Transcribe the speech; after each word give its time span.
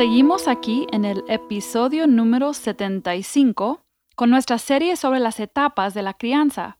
Seguimos 0.00 0.48
aquí 0.48 0.86
en 0.92 1.04
el 1.04 1.22
episodio 1.28 2.06
número 2.06 2.54
75 2.54 3.84
con 4.16 4.30
nuestra 4.30 4.56
serie 4.56 4.96
sobre 4.96 5.20
las 5.20 5.38
etapas 5.40 5.92
de 5.92 6.00
la 6.00 6.14
crianza. 6.14 6.78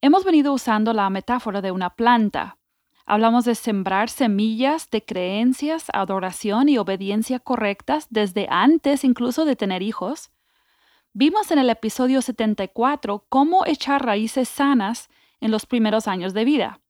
Hemos 0.00 0.24
venido 0.24 0.52
usando 0.52 0.92
la 0.92 1.08
metáfora 1.08 1.62
de 1.62 1.70
una 1.70 1.90
planta. 1.90 2.58
Hablamos 3.04 3.44
de 3.44 3.54
sembrar 3.54 4.10
semillas 4.10 4.90
de 4.90 5.04
creencias, 5.04 5.86
adoración 5.92 6.68
y 6.68 6.76
obediencia 6.76 7.38
correctas 7.38 8.08
desde 8.10 8.48
antes 8.50 9.04
incluso 9.04 9.44
de 9.44 9.54
tener 9.54 9.80
hijos. 9.82 10.32
Vimos 11.12 11.52
en 11.52 11.60
el 11.60 11.70
episodio 11.70 12.20
74 12.20 13.26
cómo 13.28 13.64
echar 13.64 14.04
raíces 14.04 14.48
sanas 14.48 15.08
en 15.40 15.52
los 15.52 15.66
primeros 15.66 16.08
años 16.08 16.34
de 16.34 16.44
vida. 16.44 16.80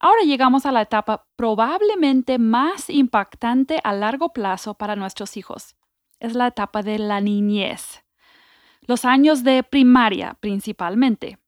Ahora 0.00 0.22
llegamos 0.22 0.64
a 0.64 0.72
la 0.72 0.82
etapa 0.82 1.26
probablemente 1.34 2.38
más 2.38 2.88
impactante 2.88 3.80
a 3.82 3.92
largo 3.92 4.32
plazo 4.32 4.74
para 4.74 4.94
nuestros 4.94 5.36
hijos. 5.36 5.74
Es 6.20 6.34
la 6.34 6.46
etapa 6.46 6.82
de 6.82 6.98
la 6.98 7.20
niñez. 7.20 8.04
Los 8.82 9.04
años 9.04 9.42
de 9.42 9.64
primaria 9.64 10.36
principalmente. 10.40 11.38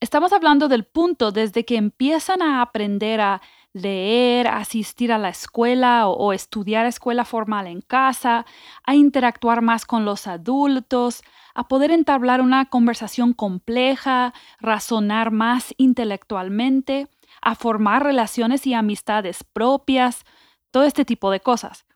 Estamos 0.00 0.32
hablando 0.32 0.68
del 0.68 0.84
punto 0.84 1.30
desde 1.30 1.64
que 1.64 1.76
empiezan 1.76 2.42
a 2.42 2.60
aprender 2.60 3.20
a 3.20 3.40
leer, 3.72 4.48
asistir 4.48 5.12
a 5.12 5.18
la 5.18 5.28
escuela 5.28 6.08
o, 6.08 6.32
estudiar 6.32 6.86
escuela 6.86 7.24
formal 7.24 7.68
en 7.68 7.80
casa, 7.80 8.46
a 8.84 8.94
interactuar 8.94 9.62
más 9.62 9.86
con 9.86 10.04
los 10.04 10.26
adultos, 10.26 11.22
a 11.54 11.68
poder 11.68 11.92
entablar 11.92 12.40
una 12.40 12.66
conversación 12.66 13.32
compleja, 13.32 14.34
razonar 14.60 15.30
más 15.30 15.72
intelectualmente 15.78 17.08
a 17.44 17.54
formar 17.54 18.02
relaciones 18.02 18.66
y 18.66 18.74
amistades 18.74 19.44
propias, 19.44 20.24
todo 20.70 20.84
este 20.84 21.04
tipo 21.04 21.30
de 21.30 21.40
cosas. 21.40 21.86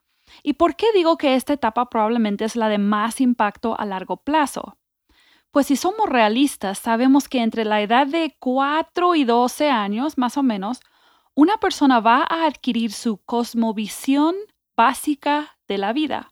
¿Y 0.43 0.53
por 0.53 0.75
qué 0.75 0.87
digo 0.93 1.17
que 1.17 1.35
esta 1.35 1.53
etapa 1.53 1.89
probablemente 1.89 2.45
es 2.45 2.55
la 2.55 2.69
de 2.69 2.77
más 2.77 3.19
impacto 3.19 3.77
a 3.79 3.85
largo 3.85 4.17
plazo? 4.17 4.77
Pues 5.51 5.65
si 5.65 5.75
somos 5.75 6.07
realistas, 6.07 6.77
sabemos 6.77 7.27
que 7.27 7.41
entre 7.41 7.65
la 7.65 7.81
edad 7.81 8.05
de 8.05 8.35
4 8.39 9.15
y 9.15 9.23
12 9.23 9.69
años, 9.69 10.17
más 10.17 10.37
o 10.37 10.43
menos, 10.43 10.79
una 11.33 11.57
persona 11.57 11.99
va 11.99 12.25
a 12.29 12.45
adquirir 12.45 12.91
su 12.91 13.17
cosmovisión 13.17 14.35
básica 14.77 15.57
de 15.67 15.77
la 15.79 15.91
vida. 15.91 16.31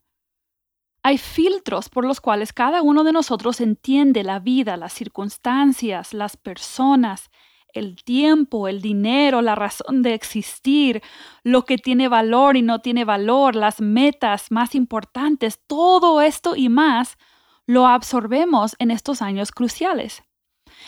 Hay 1.01 1.17
filtros 1.17 1.89
por 1.89 2.05
los 2.05 2.21
cuales 2.21 2.53
cada 2.53 2.81
uno 2.81 3.03
de 3.03 3.13
nosotros 3.13 3.61
entiende 3.61 4.23
la 4.23 4.39
vida, 4.39 4.77
las 4.77 4.93
circunstancias, 4.93 6.13
las 6.13 6.38
personas, 6.38 7.31
el 7.77 8.03
tiempo, 8.03 8.67
el 8.67 8.81
dinero, 8.81 9.41
la 9.41 9.55
razón 9.55 10.01
de 10.01 10.13
existir, 10.13 11.01
lo 11.43 11.65
que 11.65 11.77
tiene 11.77 12.07
valor 12.07 12.57
y 12.57 12.61
no 12.61 12.79
tiene 12.79 13.05
valor, 13.05 13.55
las 13.55 13.81
metas 13.81 14.51
más 14.51 14.75
importantes, 14.75 15.59
todo 15.67 16.21
esto 16.21 16.55
y 16.55 16.69
más 16.69 17.17
lo 17.65 17.88
absorbemos 17.88 18.75
en 18.79 18.91
estos 18.91 19.21
años 19.21 19.51
cruciales. 19.51 20.26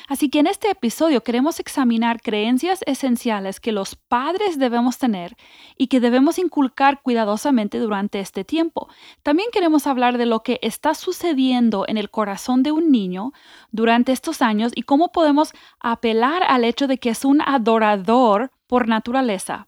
Así 0.07 0.29
que 0.29 0.39
en 0.39 0.47
este 0.47 0.69
episodio 0.69 1.23
queremos 1.23 1.59
examinar 1.59 2.22
creencias 2.22 2.81
esenciales 2.85 3.59
que 3.59 3.72
los 3.72 3.95
padres 3.95 4.57
debemos 4.57 4.97
tener 4.97 5.35
y 5.77 5.88
que 5.88 6.00
debemos 6.00 6.39
inculcar 6.39 7.01
cuidadosamente 7.01 7.79
durante 7.79 8.19
este 8.19 8.44
tiempo. 8.44 8.89
También 9.23 9.50
queremos 9.51 9.88
hablar 9.88 10.17
de 10.17 10.25
lo 10.25 10.41
que 10.41 10.59
está 10.61 10.94
sucediendo 10.94 11.85
en 11.88 11.97
el 11.97 12.09
corazón 12.09 12.63
de 12.63 12.72
un 12.72 12.91
niño 12.91 13.31
durante 13.72 14.11
estos 14.11 14.41
años 14.41 14.72
y 14.75 14.83
cómo 14.83 15.11
podemos 15.11 15.53
apelar 15.79 16.44
al 16.47 16.63
hecho 16.63 16.88
de 16.88 16.97
que 16.97 17.09
es 17.09 17.25
un 17.25 17.41
adorador 17.41 18.51
por 18.67 18.88
naturaleza. 18.88 19.67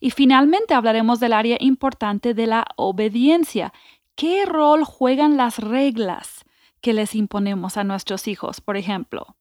Y 0.00 0.10
finalmente 0.10 0.74
hablaremos 0.74 1.20
del 1.20 1.32
área 1.32 1.56
importante 1.60 2.34
de 2.34 2.46
la 2.46 2.66
obediencia. 2.76 3.72
¿Qué 4.14 4.44
rol 4.46 4.84
juegan 4.84 5.36
las 5.36 5.58
reglas 5.58 6.44
que 6.80 6.92
les 6.92 7.14
imponemos 7.14 7.76
a 7.76 7.84
nuestros 7.84 8.28
hijos, 8.28 8.60
por 8.60 8.76
ejemplo? 8.76 9.36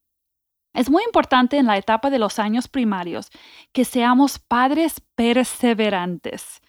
Es 0.74 0.90
muy 0.90 1.04
importante 1.04 1.58
en 1.58 1.66
la 1.66 1.78
etapa 1.78 2.10
de 2.10 2.20
los 2.20 2.40
años 2.40 2.68
primarios 2.68 3.30
que 3.74 3.84
seamos 3.84 4.40
padres 4.40 5.02
perseverantes, 5.16 6.62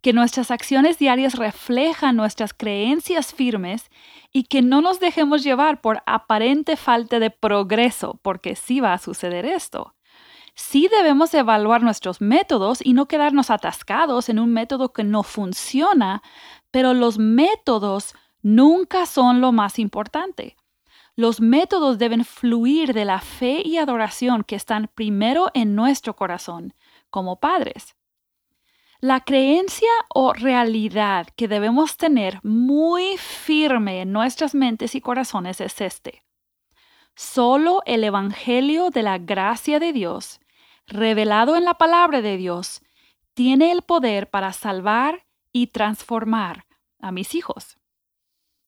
que 0.00 0.14
nuestras 0.14 0.50
acciones 0.50 0.98
diarias 0.98 1.34
reflejan 1.34 2.16
nuestras 2.16 2.54
creencias 2.54 3.34
firmes 3.34 3.90
y 4.32 4.44
que 4.44 4.62
no 4.62 4.80
nos 4.80 4.98
dejemos 4.98 5.42
llevar 5.42 5.82
por 5.82 6.02
aparente 6.06 6.76
falta 6.76 7.18
de 7.18 7.30
progreso, 7.30 8.18
porque 8.22 8.56
sí 8.56 8.80
va 8.80 8.94
a 8.94 8.98
suceder 8.98 9.44
esto. 9.44 9.94
Sí 10.54 10.88
debemos 10.88 11.32
evaluar 11.34 11.82
nuestros 11.82 12.20
métodos 12.20 12.80
y 12.82 12.94
no 12.94 13.08
quedarnos 13.08 13.50
atascados 13.50 14.28
en 14.30 14.38
un 14.38 14.52
método 14.52 14.92
que 14.92 15.04
no 15.04 15.22
funciona, 15.22 16.22
pero 16.70 16.94
los 16.94 17.18
métodos 17.18 18.14
nunca 18.42 19.06
son 19.06 19.40
lo 19.40 19.52
más 19.52 19.78
importante. 19.78 20.56
Los 21.16 21.40
métodos 21.40 21.98
deben 21.98 22.24
fluir 22.24 22.94
de 22.94 23.04
la 23.04 23.20
fe 23.20 23.62
y 23.64 23.76
adoración 23.76 24.44
que 24.44 24.56
están 24.56 24.90
primero 24.94 25.50
en 25.54 25.74
nuestro 25.74 26.16
corazón 26.16 26.74
como 27.10 27.40
padres. 27.40 27.96
La 29.00 29.20
creencia 29.20 29.88
o 30.14 30.34
realidad 30.34 31.28
que 31.34 31.48
debemos 31.48 31.96
tener 31.96 32.38
muy 32.42 33.16
firme 33.16 34.02
en 34.02 34.12
nuestras 34.12 34.54
mentes 34.54 34.94
y 34.94 35.00
corazones 35.00 35.60
es 35.62 35.80
este. 35.80 36.22
Solo 37.16 37.82
el 37.86 38.04
Evangelio 38.04 38.90
de 38.90 39.02
la 39.02 39.16
gracia 39.16 39.78
de 39.78 39.92
Dios, 39.92 40.40
revelado 40.86 41.56
en 41.56 41.64
la 41.64 41.74
palabra 41.74 42.20
de 42.20 42.36
Dios, 42.36 42.82
tiene 43.32 43.72
el 43.72 43.82
poder 43.82 44.28
para 44.28 44.52
salvar 44.52 45.26
y 45.50 45.68
transformar 45.68 46.66
a 47.00 47.10
mis 47.10 47.34
hijos. 47.34 47.79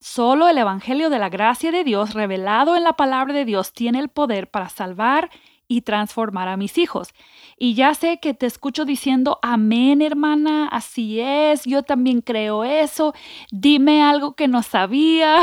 Solo 0.03 0.49
el 0.49 0.59
Evangelio 0.59 1.11
de 1.11 1.21
la 1.21 1.29
gracia 1.29 1.71
de 1.71 1.85
Dios 1.85 2.13
revelado 2.13 2.75
en 2.75 2.83
la 2.83 2.95
palabra 2.95 3.33
de 3.33 3.45
Dios 3.45 3.73
tiene 3.73 4.01
el 4.01 4.09
poder 4.09 4.51
para 4.51 4.69
salvar 4.69 5.31
y 5.69 5.83
transformar 5.83 6.49
a 6.49 6.57
mis 6.57 6.77
hijos. 6.77 7.15
Y 7.57 7.75
ya 7.75 7.95
sé 7.95 8.19
que 8.19 8.35
te 8.35 8.47
escucho 8.47 8.85
diciendo, 8.85 9.39
amén 9.43 10.03
hermana, 10.03 10.67
así 10.67 11.21
es, 11.21 11.65
yo 11.67 11.85
también 11.85 12.21
creo 12.21 12.65
eso, 12.65 13.15
dime 13.53 14.03
algo 14.03 14.35
que 14.35 14.49
no 14.49 14.65
sabía. 14.65 15.39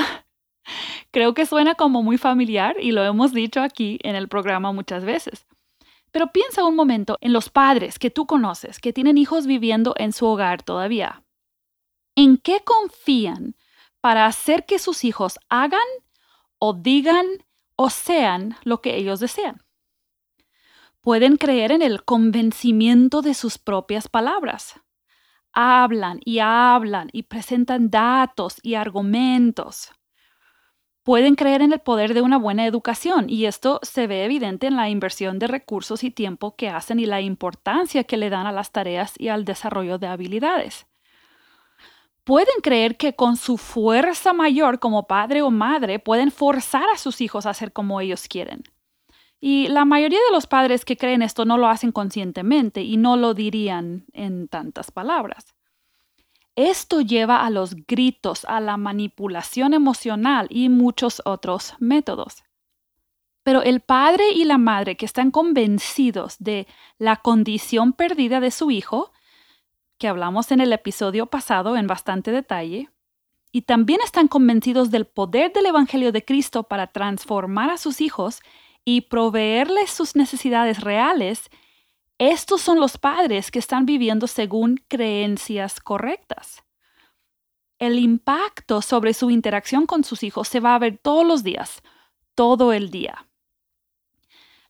Creo 1.12 1.34
que 1.34 1.46
suena 1.46 1.76
como 1.76 2.04
muy 2.04 2.18
familiar 2.18 2.76
y 2.82 2.92
lo 2.92 3.04
hemos 3.04 3.34
dicho 3.34 3.62
aquí 3.62 3.98
en 4.04 4.18
el 4.18 4.28
programa 4.28 4.74
muchas 4.74 5.06
veces. 5.06 5.48
Pero 6.12 6.34
piensa 6.34 6.66
un 6.66 6.76
momento 6.76 7.18
en 7.22 7.32
los 7.32 7.50
padres 7.50 7.98
que 7.98 8.12
tú 8.12 8.28
conoces, 8.28 8.80
que 8.80 8.92
tienen 8.92 9.18
hijos 9.18 9.48
viviendo 9.48 9.96
en 9.98 10.12
su 10.12 10.26
hogar 10.26 10.62
todavía. 10.64 11.24
¿En 12.16 12.38
qué 12.38 12.60
confían 12.66 13.56
para 14.02 14.26
hacer 14.26 14.66
que 14.66 14.80
sus 14.80 15.04
hijos 15.04 15.40
hagan 15.50 15.80
o 16.58 16.74
digan 16.74 17.26
o 17.76 17.90
sean 17.90 18.58
lo 18.64 18.82
que 18.82 18.98
ellos 18.98 19.20
desean. 19.20 19.64
Pueden 21.02 21.38
creer 21.38 21.72
en 21.72 21.82
el 21.82 22.04
convencimiento 22.04 23.22
de 23.22 23.34
sus 23.34 23.58
propias 23.58 24.10
palabras. 24.10 24.82
Hablan 25.54 26.20
y 26.26 26.40
hablan 26.40 27.10
y 27.14 27.24
presentan 27.24 27.90
datos 27.90 28.58
y 28.62 28.76
argumentos. 28.76 29.92
Pueden 31.04 31.36
creer 31.36 31.62
en 31.62 31.72
el 31.72 31.80
poder 31.80 32.14
de 32.14 32.22
una 32.22 32.38
buena 32.38 32.66
educación 32.66 33.30
y 33.30 33.46
esto 33.46 33.80
se 33.82 34.06
ve 34.06 34.26
evidente 34.26 34.68
en 34.68 34.76
la 34.76 34.90
inversión 34.90 35.40
de 35.40 35.48
recursos 35.48 36.04
y 36.04 36.12
tiempo 36.12 36.56
que 36.56 36.70
hacen 36.70 37.00
y 37.00 37.06
la 37.06 37.22
importancia 37.22 38.04
que 38.04 38.18
le 38.18 38.30
dan 38.30 38.46
a 38.46 38.52
las 38.52 38.72
tareas 38.72 39.14
y 39.18 39.30
al 39.30 39.46
desarrollo 39.46 39.98
de 39.98 40.08
habilidades 40.08 40.89
pueden 42.30 42.62
creer 42.62 42.96
que 42.96 43.16
con 43.16 43.38
su 43.38 43.58
fuerza 43.58 44.34
mayor 44.34 44.78
como 44.78 45.08
padre 45.08 45.42
o 45.42 45.50
madre 45.50 45.98
pueden 45.98 46.30
forzar 46.30 46.84
a 46.94 46.98
sus 47.00 47.22
hijos 47.22 47.48
a 47.48 47.50
hacer 47.50 47.74
como 47.74 48.00
ellos 48.02 48.28
quieren. 48.28 48.62
Y 49.42 49.68
la 49.70 49.84
mayoría 49.84 50.20
de 50.20 50.32
los 50.32 50.46
padres 50.46 50.86
que 50.86 50.96
creen 50.96 51.24
esto 51.24 51.44
no 51.44 51.58
lo 51.58 51.68
hacen 51.68 51.92
conscientemente 51.92 52.84
y 52.84 52.98
no 52.98 53.18
lo 53.18 53.34
dirían 53.34 54.06
en 54.14 54.48
tantas 54.48 54.92
palabras. 54.92 55.56
Esto 56.56 57.02
lleva 57.02 57.44
a 57.44 57.50
los 57.50 57.74
gritos, 57.88 58.46
a 58.46 58.60
la 58.60 58.78
manipulación 58.78 59.74
emocional 59.74 60.46
y 60.52 60.70
muchos 60.70 61.24
otros 61.26 61.74
métodos. 61.80 62.44
Pero 63.42 63.64
el 63.64 63.80
padre 63.80 64.34
y 64.36 64.44
la 64.44 64.60
madre 64.60 64.98
que 64.98 65.08
están 65.08 65.32
convencidos 65.32 66.36
de 66.38 66.68
la 67.00 67.16
condición 67.16 67.92
perdida 67.94 68.40
de 68.40 68.52
su 68.52 68.70
hijo, 68.70 69.14
que 70.00 70.08
hablamos 70.08 70.52
en 70.52 70.62
el 70.62 70.74
episodio 70.74 71.28
pasado 71.28 71.78
en 71.78 71.86
bastante 71.86 72.32
detalle, 72.32 72.90
y 73.52 73.64
también 73.64 74.00
están 74.04 74.28
convencidos 74.28 74.92
del 74.92 75.06
poder 75.06 75.54
del 75.54 75.68
Evangelio 75.68 76.12
de 76.12 76.24
Cristo 76.24 76.64
para 76.64 76.88
transformar 76.88 77.70
a 77.70 77.78
sus 77.78 78.02
hijos 78.02 78.42
y 78.86 79.02
proveerles 79.02 79.92
sus 79.92 80.16
necesidades 80.16 80.82
reales, 80.82 81.50
estos 82.18 82.62
son 82.62 82.80
los 82.80 82.98
padres 82.98 83.50
que 83.52 83.60
están 83.60 83.86
viviendo 83.86 84.28
según 84.28 84.84
creencias 84.88 85.80
correctas. 85.80 86.64
El 87.80 87.98
impacto 87.98 88.82
sobre 88.82 89.14
su 89.14 89.30
interacción 89.30 89.86
con 89.86 90.04
sus 90.04 90.24
hijos 90.24 90.48
se 90.48 90.60
va 90.60 90.76
a 90.76 90.80
ver 90.80 90.98
todos 90.98 91.26
los 91.26 91.44
días, 91.44 91.82
todo 92.36 92.74
el 92.74 92.90
día. 92.90 93.29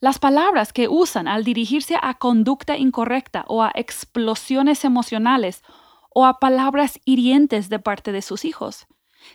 Las 0.01 0.18
palabras 0.18 0.72
que 0.72 0.88
usan 0.88 1.28
al 1.28 1.44
dirigirse 1.44 1.98
a 2.01 2.13
conducta 2.13 2.78
incorrecta 2.78 3.44
o 3.48 3.63
a 3.63 3.72
explosiones 3.75 4.86
emocionales 4.86 5.62
o 6.10 6.25
a 6.25 6.40
palabras 6.40 7.01
hirientes 7.04 7.68
de 7.68 7.80
parte 7.80 8.13
de 8.13 8.22
sus 8.22 8.46
hijos. 8.46 8.88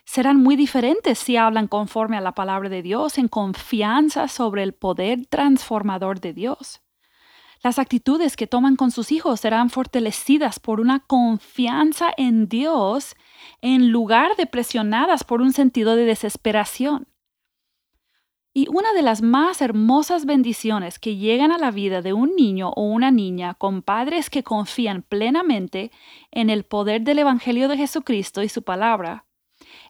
Serán 0.06 0.42
muy 0.42 0.56
diferentes 0.56 1.18
si 1.18 1.36
hablan 1.36 1.68
conforme 1.68 2.16
a 2.16 2.22
la 2.22 2.32
palabra 2.32 2.70
de 2.70 2.80
Dios, 2.80 3.18
en 3.18 3.28
confianza 3.28 4.26
sobre 4.28 4.62
el 4.62 4.72
poder 4.72 5.26
transformador 5.26 6.20
de 6.20 6.32
Dios. 6.32 6.80
Las 7.62 7.78
actitudes 7.78 8.34
que 8.34 8.46
toman 8.46 8.76
con 8.76 8.90
sus 8.90 9.12
hijos 9.12 9.40
serán 9.40 9.68
fortalecidas 9.68 10.60
por 10.60 10.80
una 10.80 11.00
confianza 11.00 12.10
en 12.16 12.48
Dios 12.48 13.16
en 13.60 13.90
lugar 13.90 14.36
de 14.36 14.46
presionadas 14.46 15.24
por 15.24 15.42
un 15.42 15.52
sentido 15.52 15.94
de 15.94 16.06
desesperación. 16.06 17.06
Y 18.56 18.68
una 18.68 18.92
de 18.92 19.02
las 19.02 19.20
más 19.20 19.60
hermosas 19.60 20.26
bendiciones 20.26 21.00
que 21.00 21.16
llegan 21.16 21.50
a 21.50 21.58
la 21.58 21.72
vida 21.72 22.02
de 22.02 22.12
un 22.12 22.36
niño 22.36 22.70
o 22.76 22.82
una 22.82 23.10
niña 23.10 23.54
con 23.54 23.82
padres 23.82 24.30
que 24.30 24.44
confían 24.44 25.02
plenamente 25.02 25.90
en 26.30 26.50
el 26.50 26.62
poder 26.62 27.02
del 27.02 27.18
Evangelio 27.18 27.66
de 27.66 27.76
Jesucristo 27.76 28.44
y 28.44 28.48
su 28.48 28.62
palabra, 28.62 29.24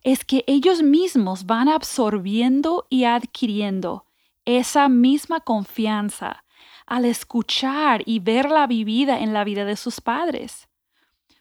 es 0.03 0.25
que 0.25 0.45
ellos 0.47 0.83
mismos 0.83 1.45
van 1.45 1.69
absorbiendo 1.69 2.87
y 2.89 3.05
adquiriendo 3.05 4.07
esa 4.47 4.89
misma 4.89 5.41
confianza 5.41 6.45
al 6.87 7.05
escuchar 7.05 8.03
y 8.07 8.21
verla 8.21 8.67
vivida 8.67 9.21
en 9.21 9.35
la 9.35 9.45
vida 9.45 9.67
de 9.67 9.77
sus 9.77 10.01
padres 10.01 10.69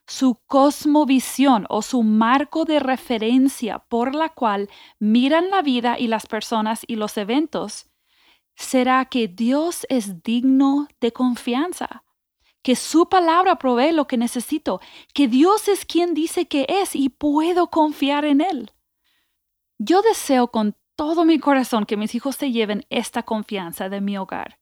su 0.08 0.42
cosmovisión 0.48 1.66
o 1.70 1.82
su 1.82 2.04
marco 2.04 2.66
de 2.66 2.80
referencia 2.80 3.80
por 3.80 4.14
la 4.14 4.30
cual 4.30 4.70
miran 5.00 5.50
la 5.50 5.62
vida 5.62 5.98
y 5.98 6.08
las 6.08 6.26
personas 6.28 6.84
y 6.88 6.96
los 6.96 7.18
eventos, 7.18 7.90
será 8.56 9.06
que 9.06 9.28
Dios 9.28 9.86
es 9.90 10.22
digno 10.24 10.88
de 11.00 11.12
confianza, 11.12 12.04
que 12.62 12.76
su 12.76 13.10
palabra 13.10 13.58
provee 13.58 13.92
lo 13.92 14.08
que 14.08 14.18
necesito, 14.18 14.80
que 15.14 15.28
Dios 15.28 15.68
es 15.68 15.86
quien 15.86 16.14
dice 16.14 16.48
que 16.48 16.66
es 16.70 16.96
y 16.96 17.10
puedo 17.10 17.70
confiar 17.70 18.26
en 18.26 18.42
Él. 18.42 18.72
Yo 19.80 20.02
deseo 20.02 20.50
con 20.50 20.76
todo 20.96 21.26
mi 21.26 21.40
corazón 21.40 21.86
que 21.86 21.98
mis 21.98 22.14
hijos 22.14 22.36
se 22.36 22.52
lleven 22.52 22.86
esta 22.90 23.24
confianza 23.24 23.90
de 23.90 24.02
mi 24.02 24.18
hogar. 24.18 24.60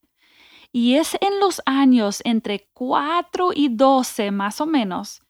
Y 0.72 0.96
es 0.96 1.18
en 1.20 1.40
los 1.40 1.62
años 1.66 2.22
entre 2.24 2.70
4 2.74 3.50
y 3.54 3.76
12 3.76 4.32
más 4.32 4.62
o 4.62 4.66
menos 4.66 5.21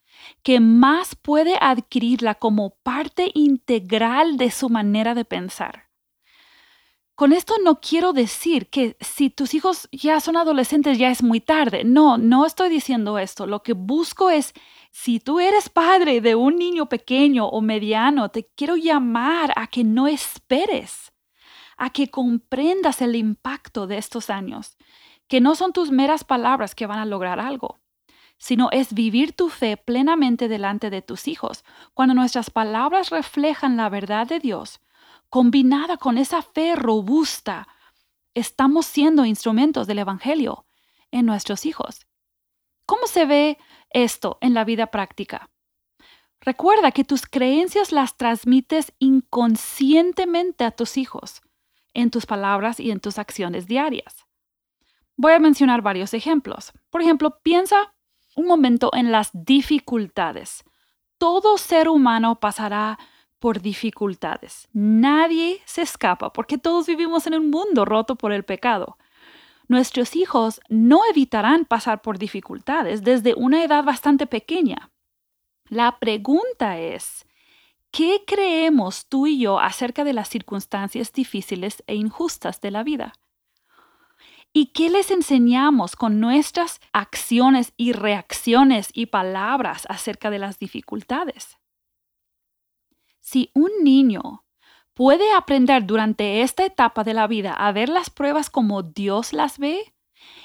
que 0.43 0.59
más 0.59 1.15
puede 1.15 1.57
adquirirla 1.59 2.35
como 2.35 2.71
parte 2.83 3.31
integral 3.33 4.37
de 4.37 4.51
su 4.51 4.69
manera 4.69 5.13
de 5.15 5.25
pensar. 5.25 5.91
Con 7.21 7.33
esto 7.33 7.53
no 7.63 7.79
quiero 7.81 8.13
decir 8.13 8.69
que 8.71 8.97
si 8.99 9.29
tus 9.29 9.53
hijos 9.53 9.87
ya 9.91 10.19
son 10.19 10.37
adolescentes 10.37 10.97
ya 10.97 11.11
es 11.11 11.21
muy 11.21 11.39
tarde. 11.39 11.83
No, 11.83 12.17
no 12.17 12.47
estoy 12.47 12.69
diciendo 12.69 13.19
esto. 13.19 13.45
Lo 13.45 13.61
que 13.61 13.73
busco 13.73 14.31
es, 14.31 14.53
si 14.91 15.19
tú 15.19 15.39
eres 15.39 15.69
padre 15.69 16.19
de 16.19 16.33
un 16.33 16.55
niño 16.55 16.89
pequeño 16.89 17.45
o 17.45 17.61
mediano, 17.61 18.29
te 18.29 18.49
quiero 18.55 18.75
llamar 18.75 19.53
a 19.55 19.67
que 19.67 19.83
no 19.83 20.07
esperes, 20.07 21.13
a 21.77 21.91
que 21.91 22.09
comprendas 22.09 23.03
el 23.03 23.15
impacto 23.15 23.85
de 23.85 23.99
estos 23.99 24.31
años, 24.31 24.75
que 25.27 25.41
no 25.41 25.53
son 25.53 25.73
tus 25.73 25.91
meras 25.91 26.23
palabras 26.23 26.73
que 26.73 26.87
van 26.87 26.97
a 26.97 27.05
lograr 27.05 27.39
algo 27.39 27.81
sino 28.41 28.69
es 28.71 28.95
vivir 28.95 29.33
tu 29.33 29.49
fe 29.49 29.77
plenamente 29.77 30.47
delante 30.47 30.89
de 30.89 31.03
tus 31.03 31.27
hijos, 31.27 31.63
cuando 31.93 32.15
nuestras 32.15 32.49
palabras 32.49 33.11
reflejan 33.11 33.77
la 33.77 33.87
verdad 33.87 34.25
de 34.25 34.39
Dios, 34.39 34.81
combinada 35.29 35.97
con 35.97 36.17
esa 36.17 36.41
fe 36.41 36.75
robusta, 36.75 37.67
estamos 38.33 38.87
siendo 38.87 39.25
instrumentos 39.25 39.85
del 39.85 39.99
Evangelio 39.99 40.65
en 41.11 41.27
nuestros 41.27 41.67
hijos. 41.67 42.07
¿Cómo 42.87 43.05
se 43.05 43.27
ve 43.27 43.59
esto 43.91 44.39
en 44.41 44.55
la 44.55 44.63
vida 44.65 44.87
práctica? 44.87 45.51
Recuerda 46.39 46.91
que 46.91 47.03
tus 47.03 47.27
creencias 47.27 47.91
las 47.91 48.17
transmites 48.17 48.91
inconscientemente 48.97 50.63
a 50.63 50.71
tus 50.71 50.97
hijos, 50.97 51.43
en 51.93 52.09
tus 52.09 52.25
palabras 52.25 52.79
y 52.79 52.89
en 52.89 53.01
tus 53.01 53.19
acciones 53.19 53.67
diarias. 53.67 54.25
Voy 55.15 55.33
a 55.33 55.39
mencionar 55.39 55.83
varios 55.83 56.15
ejemplos. 56.15 56.73
Por 56.89 57.03
ejemplo, 57.03 57.37
piensa 57.43 57.93
un 58.35 58.47
momento 58.47 58.91
en 58.93 59.11
las 59.11 59.29
dificultades. 59.33 60.63
Todo 61.17 61.57
ser 61.57 61.89
humano 61.89 62.39
pasará 62.39 62.97
por 63.39 63.61
dificultades. 63.61 64.67
Nadie 64.71 65.61
se 65.65 65.81
escapa 65.81 66.31
porque 66.31 66.57
todos 66.57 66.87
vivimos 66.87 67.27
en 67.27 67.33
un 67.33 67.49
mundo 67.49 67.85
roto 67.85 68.15
por 68.15 68.31
el 68.31 68.43
pecado. 68.43 68.97
Nuestros 69.67 70.15
hijos 70.15 70.61
no 70.69 71.01
evitarán 71.09 71.65
pasar 71.65 72.01
por 72.01 72.17
dificultades 72.17 73.03
desde 73.03 73.33
una 73.35 73.63
edad 73.63 73.83
bastante 73.83 74.27
pequeña. 74.27 74.91
La 75.69 75.97
pregunta 75.99 76.77
es, 76.77 77.25
¿qué 77.89 78.23
creemos 78.27 79.07
tú 79.07 79.27
y 79.27 79.39
yo 79.39 79.59
acerca 79.59 80.03
de 80.03 80.13
las 80.13 80.27
circunstancias 80.27 81.13
difíciles 81.13 81.83
e 81.87 81.95
injustas 81.95 82.61
de 82.61 82.71
la 82.71 82.83
vida? 82.83 83.13
¿Y 84.53 84.67
qué 84.67 84.89
les 84.89 85.11
enseñamos 85.11 85.95
con 85.95 86.19
nuestras 86.19 86.81
acciones 86.91 87.73
y 87.77 87.93
reacciones 87.93 88.89
y 88.93 89.05
palabras 89.05 89.85
acerca 89.89 90.29
de 90.29 90.39
las 90.39 90.59
dificultades? 90.59 91.57
Si 93.21 93.49
un 93.53 93.71
niño 93.81 94.43
puede 94.93 95.31
aprender 95.33 95.85
durante 95.85 96.41
esta 96.41 96.65
etapa 96.65 97.05
de 97.05 97.13
la 97.13 97.27
vida 97.27 97.53
a 97.53 97.71
ver 97.71 97.87
las 97.87 98.09
pruebas 98.09 98.49
como 98.49 98.83
Dios 98.83 99.31
las 99.31 99.57
ve 99.57 99.93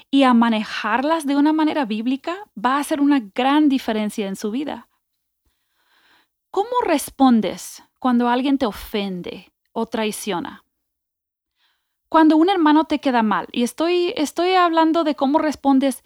y 0.09 0.23
a 0.23 0.33
manejarlas 0.33 1.25
de 1.25 1.35
una 1.35 1.51
manera 1.51 1.83
bíblica, 1.83 2.37
va 2.57 2.77
a 2.77 2.79
hacer 2.79 3.01
una 3.01 3.19
gran 3.35 3.67
diferencia 3.67 4.27
en 4.27 4.37
su 4.37 4.51
vida. 4.51 4.87
¿Cómo 6.49 6.79
respondes 6.85 7.83
cuando 7.99 8.29
alguien 8.29 8.57
te 8.57 8.65
ofende 8.65 9.51
o 9.73 9.85
traiciona? 9.85 10.63
Cuando 12.09 12.37
un 12.37 12.49
hermano 12.49 12.85
te 12.85 12.99
queda 12.99 13.23
mal, 13.23 13.47
y 13.51 13.63
estoy, 13.63 14.13
estoy 14.15 14.53
hablando 14.53 15.03
de 15.03 15.15
cómo 15.15 15.39
respondes 15.39 16.03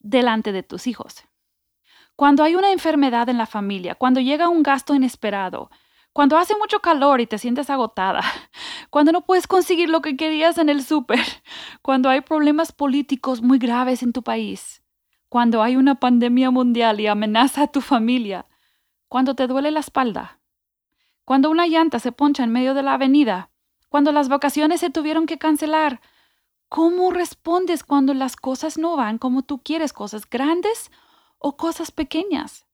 delante 0.00 0.52
de 0.52 0.62
tus 0.62 0.86
hijos. 0.86 1.24
Cuando 2.16 2.44
hay 2.44 2.54
una 2.54 2.72
enfermedad 2.72 3.28
en 3.28 3.38
la 3.38 3.46
familia, 3.46 3.94
cuando 3.94 4.20
llega 4.20 4.48
un 4.48 4.62
gasto 4.62 4.94
inesperado, 4.94 5.70
cuando 6.12 6.38
hace 6.38 6.56
mucho 6.56 6.78
calor 6.78 7.20
y 7.20 7.26
te 7.26 7.38
sientes 7.38 7.70
agotada, 7.70 8.20
cuando 8.90 9.12
no 9.12 9.22
puedes 9.22 9.46
conseguir 9.46 9.88
lo 9.88 10.00
que 10.00 10.16
querías 10.16 10.58
en 10.58 10.68
el 10.68 10.82
súper, 10.84 11.24
cuando 11.82 12.08
hay 12.08 12.20
problemas 12.20 12.72
políticos 12.72 13.42
muy 13.42 13.58
graves 13.58 14.02
en 14.02 14.12
tu 14.12 14.22
país, 14.22 14.82
cuando 15.28 15.62
hay 15.62 15.76
una 15.76 15.96
pandemia 15.96 16.50
mundial 16.50 17.00
y 17.00 17.08
amenaza 17.08 17.62
a 17.62 17.66
tu 17.66 17.80
familia, 17.80 18.46
cuando 19.08 19.34
te 19.34 19.46
duele 19.46 19.70
la 19.70 19.80
espalda, 19.80 20.40
cuando 21.24 21.50
una 21.50 21.66
llanta 21.66 21.98
se 21.98 22.12
poncha 22.12 22.44
en 22.44 22.52
medio 22.52 22.74
de 22.74 22.82
la 22.82 22.94
avenida 22.94 23.50
cuando 23.94 24.10
las 24.10 24.28
vacaciones 24.28 24.80
se 24.80 24.90
tuvieron 24.90 25.24
que 25.24 25.38
cancelar. 25.38 26.00
¿Cómo 26.68 27.12
respondes 27.12 27.84
cuando 27.84 28.12
las 28.12 28.34
cosas 28.34 28.76
no 28.76 28.96
van 28.96 29.18
como 29.18 29.42
tú 29.42 29.62
quieres, 29.62 29.92
cosas 29.92 30.28
grandes 30.28 30.90
o 31.38 31.56
cosas 31.56 31.92
pequeñas? 31.92 32.66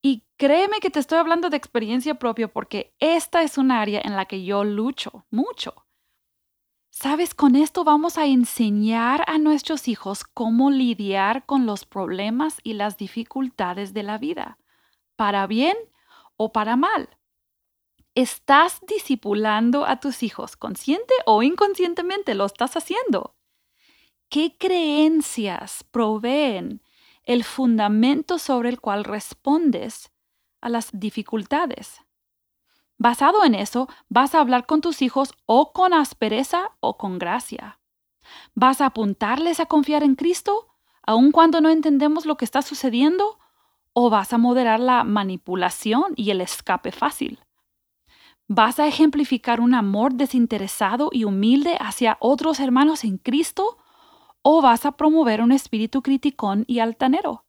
Y 0.00 0.22
créeme 0.36 0.78
que 0.78 0.90
te 0.90 1.00
estoy 1.00 1.18
hablando 1.18 1.50
de 1.50 1.56
experiencia 1.56 2.20
propia 2.20 2.46
porque 2.46 2.94
esta 3.00 3.42
es 3.42 3.58
un 3.58 3.72
área 3.72 4.00
en 4.04 4.14
la 4.14 4.26
que 4.26 4.44
yo 4.44 4.62
lucho 4.62 5.26
mucho. 5.28 5.74
Sabes, 6.88 7.34
con 7.34 7.56
esto 7.56 7.82
vamos 7.82 8.16
a 8.16 8.26
enseñar 8.26 9.24
a 9.26 9.38
nuestros 9.38 9.88
hijos 9.88 10.22
cómo 10.22 10.70
lidiar 10.70 11.46
con 11.46 11.66
los 11.66 11.84
problemas 11.84 12.60
y 12.62 12.74
las 12.74 12.96
dificultades 12.96 13.92
de 13.92 14.04
la 14.04 14.18
vida, 14.18 14.56
para 15.16 15.48
bien 15.48 15.76
o 16.36 16.52
para 16.52 16.76
mal. 16.76 17.17
¿Estás 18.18 18.80
discipulando 18.84 19.86
a 19.86 20.00
tus 20.00 20.24
hijos 20.24 20.56
consciente 20.56 21.14
o 21.24 21.44
inconscientemente? 21.44 22.34
Lo 22.34 22.46
estás 22.46 22.76
haciendo. 22.76 23.36
¿Qué 24.28 24.56
creencias 24.58 25.84
proveen 25.84 26.82
el 27.22 27.44
fundamento 27.44 28.38
sobre 28.38 28.70
el 28.70 28.80
cual 28.80 29.04
respondes 29.04 30.10
a 30.60 30.68
las 30.68 30.90
dificultades? 30.92 32.00
Basado 32.96 33.44
en 33.44 33.54
eso, 33.54 33.88
vas 34.08 34.34
a 34.34 34.40
hablar 34.40 34.66
con 34.66 34.80
tus 34.80 35.00
hijos 35.00 35.32
o 35.46 35.72
con 35.72 35.94
aspereza 35.94 36.72
o 36.80 36.98
con 36.98 37.20
gracia. 37.20 37.78
Vas 38.52 38.80
a 38.80 38.86
apuntarles 38.86 39.60
a 39.60 39.66
confiar 39.66 40.02
en 40.02 40.16
Cristo, 40.16 40.74
aun 41.06 41.30
cuando 41.30 41.60
no 41.60 41.68
entendemos 41.70 42.26
lo 42.26 42.36
que 42.36 42.46
está 42.46 42.62
sucediendo, 42.62 43.38
o 43.92 44.10
vas 44.10 44.32
a 44.32 44.38
moderar 44.38 44.80
la 44.80 45.04
manipulación 45.04 46.14
y 46.16 46.32
el 46.32 46.40
escape 46.40 46.90
fácil. 46.90 47.38
¿Vas 48.50 48.80
a 48.80 48.86
ejemplificar 48.86 49.60
un 49.60 49.74
amor 49.74 50.14
desinteresado 50.14 51.10
y 51.12 51.24
humilde 51.24 51.76
hacia 51.78 52.16
otros 52.18 52.60
hermanos 52.60 53.04
en 53.04 53.18
Cristo? 53.18 53.76
¿O 54.40 54.62
vas 54.62 54.86
a 54.86 54.92
promover 54.92 55.42
un 55.42 55.52
espíritu 55.52 56.00
criticón 56.00 56.64
y 56.66 56.78
altanero? 56.78 57.44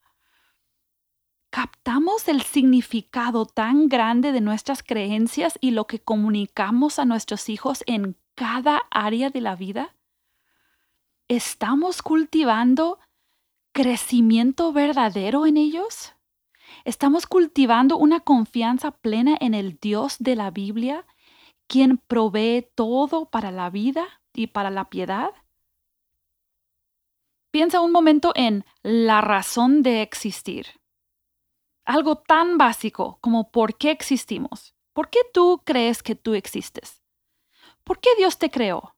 ¿Captamos 1.51 2.27
el 2.27 2.41
significado 2.41 3.45
tan 3.45 3.87
grande 3.87 4.33
de 4.33 4.41
nuestras 4.41 4.83
creencias 4.83 5.57
y 5.61 5.71
lo 5.71 5.87
que 5.87 5.99
comunicamos 5.99 6.99
a 6.99 7.05
nuestros 7.05 7.47
hijos 7.47 7.81
en 7.87 8.17
cada 8.35 8.81
área 8.91 9.29
de 9.29 9.39
la 9.39 9.55
vida? 9.55 9.95
¿Estamos 11.29 12.01
cultivando 12.01 12.99
crecimiento 13.71 14.73
verdadero 14.73 15.45
en 15.45 15.55
ellos? 15.55 16.13
Estamos 16.85 17.27
cultivando 17.27 17.97
una 17.97 18.21
confianza 18.21 18.91
plena 18.91 19.37
en 19.39 19.53
el 19.53 19.77
Dios 19.79 20.17
de 20.19 20.35
la 20.35 20.51
Biblia, 20.51 21.05
quien 21.67 21.97
provee 21.97 22.67
todo 22.75 23.29
para 23.29 23.51
la 23.51 23.69
vida 23.69 24.05
y 24.33 24.47
para 24.47 24.69
la 24.69 24.89
piedad. 24.89 25.31
Piensa 27.51 27.81
un 27.81 27.91
momento 27.91 28.31
en 28.35 28.65
la 28.83 29.21
razón 29.21 29.81
de 29.81 30.01
existir. 30.01 30.67
Algo 31.85 32.17
tan 32.17 32.57
básico 32.57 33.17
como 33.21 33.51
por 33.51 33.77
qué 33.77 33.91
existimos. 33.91 34.75
¿Por 34.93 35.09
qué 35.09 35.19
tú 35.33 35.61
crees 35.65 36.03
que 36.03 36.15
tú 36.15 36.35
existes? 36.35 37.01
¿Por 37.83 37.99
qué 37.99 38.09
Dios 38.17 38.37
te 38.37 38.51
creó? 38.51 38.95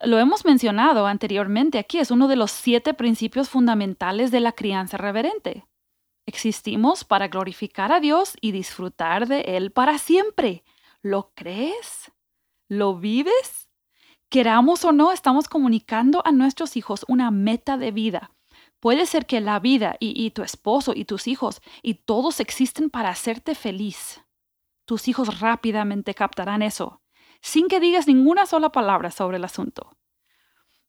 Lo 0.00 0.18
hemos 0.18 0.44
mencionado 0.44 1.06
anteriormente 1.06 1.78
aquí, 1.78 1.98
es 1.98 2.10
uno 2.10 2.26
de 2.26 2.34
los 2.34 2.50
siete 2.50 2.92
principios 2.92 3.48
fundamentales 3.48 4.32
de 4.32 4.40
la 4.40 4.52
crianza 4.52 4.96
reverente. 4.96 5.64
Existimos 6.26 7.04
para 7.04 7.28
glorificar 7.28 7.92
a 7.92 8.00
Dios 8.00 8.36
y 8.40 8.52
disfrutar 8.52 9.26
de 9.26 9.40
Él 9.40 9.72
para 9.72 9.98
siempre. 9.98 10.64
¿Lo 11.02 11.32
crees? 11.34 12.12
¿Lo 12.68 12.96
vives? 12.96 13.68
Queramos 14.28 14.84
o 14.84 14.92
no, 14.92 15.12
estamos 15.12 15.48
comunicando 15.48 16.22
a 16.24 16.32
nuestros 16.32 16.76
hijos 16.76 17.04
una 17.08 17.30
meta 17.30 17.76
de 17.76 17.90
vida. 17.90 18.30
Puede 18.80 19.06
ser 19.06 19.26
que 19.26 19.40
la 19.40 19.60
vida 19.60 19.96
y, 20.00 20.30
tu 20.30 20.42
esposo 20.42 20.92
y 20.94 21.04
tus 21.04 21.28
hijos 21.28 21.60
y 21.82 21.94
todos 21.94 22.40
existen 22.40 22.90
para 22.90 23.10
hacerte 23.10 23.54
feliz. 23.54 24.22
Tus 24.86 25.06
hijos 25.06 25.38
rápidamente 25.38 26.14
captarán 26.14 26.62
eso, 26.62 27.00
sin 27.40 27.68
que 27.68 27.78
digas 27.78 28.08
ninguna 28.08 28.46
sola 28.46 28.72
palabra 28.72 29.10
sobre 29.10 29.36
el 29.36 29.44
asunto. 29.44 29.96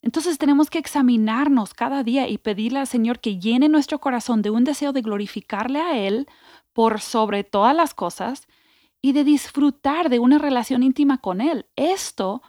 Entonces 0.04 0.36
tenemos 0.36 0.68
que 0.68 0.78
examinarnos 0.78 1.72
cada 1.72 2.02
día 2.02 2.28
y 2.28 2.36
pedirle 2.36 2.78
al 2.78 2.86
Señor 2.86 3.20
que 3.20 3.38
llene 3.38 3.70
nuestro 3.70 4.00
corazón 4.00 4.42
de 4.42 4.50
un 4.50 4.62
deseo 4.62 4.92
de 4.92 5.00
glorificarle 5.00 5.80
a 5.80 5.96
Él 5.96 6.26
por 6.74 7.00
sobre 7.00 7.42
todas 7.42 7.74
las 7.74 7.94
cosas 7.94 8.46
y 9.00 9.12
de 9.12 9.24
disfrutar 9.24 10.10
de 10.10 10.18
una 10.18 10.36
relación 10.36 10.82
íntima 10.82 11.22
con 11.22 11.40
Él. 11.40 11.64
Esto 11.74 12.42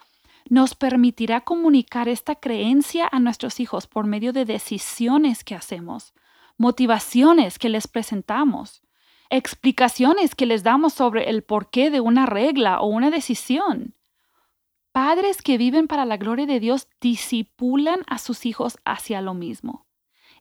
nos 0.50 0.76
permitirá 0.76 1.46
comunicar 1.46 2.10
esta 2.10 2.36
creencia 2.36 3.08
a 3.10 3.22
nuestros 3.22 3.62
hijos 3.62 3.88
por 3.88 4.06
medio 4.06 4.34
de 4.34 4.44
decisiones 4.44 5.46
que 5.46 5.56
hacemos, 5.56 6.14
motivaciones 6.58 7.58
que 7.58 7.70
les 7.70 7.88
presentamos, 7.88 8.82
explicaciones 9.30 10.36
que 10.36 10.46
les 10.46 10.62
damos 10.62 10.94
sobre 10.94 11.30
el 11.30 11.42
porqué 11.42 11.90
de 11.90 12.02
una 12.02 12.26
regla 12.26 12.82
o 12.82 12.88
una 12.88 13.12
decisión. 13.12 13.95
Padres 14.96 15.42
que 15.42 15.58
viven 15.58 15.90
para 15.90 16.06
la 16.06 16.16
gloria 16.16 16.46
de 16.46 16.62
Dios 16.62 16.88
disipulan 17.02 18.04
a 18.08 18.18
sus 18.18 18.46
hijos 18.46 18.78
hacia 18.86 19.20
lo 19.20 19.34
mismo 19.34 19.86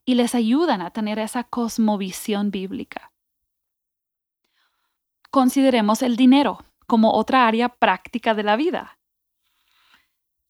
y 0.05 0.15
les 0.15 0.37
ayudan 0.37 0.81
a 0.81 0.93
tener 0.93 1.19
esa 1.19 1.43
cosmovisión 1.43 2.53
bíblica. 2.53 3.11
Consideremos 5.33 6.03
el 6.03 6.17
dinero 6.17 6.65
como 6.87 7.15
otra 7.15 7.49
área 7.49 7.69
práctica 7.69 8.33
de 8.33 8.45
la 8.45 8.55
vida. 8.55 9.01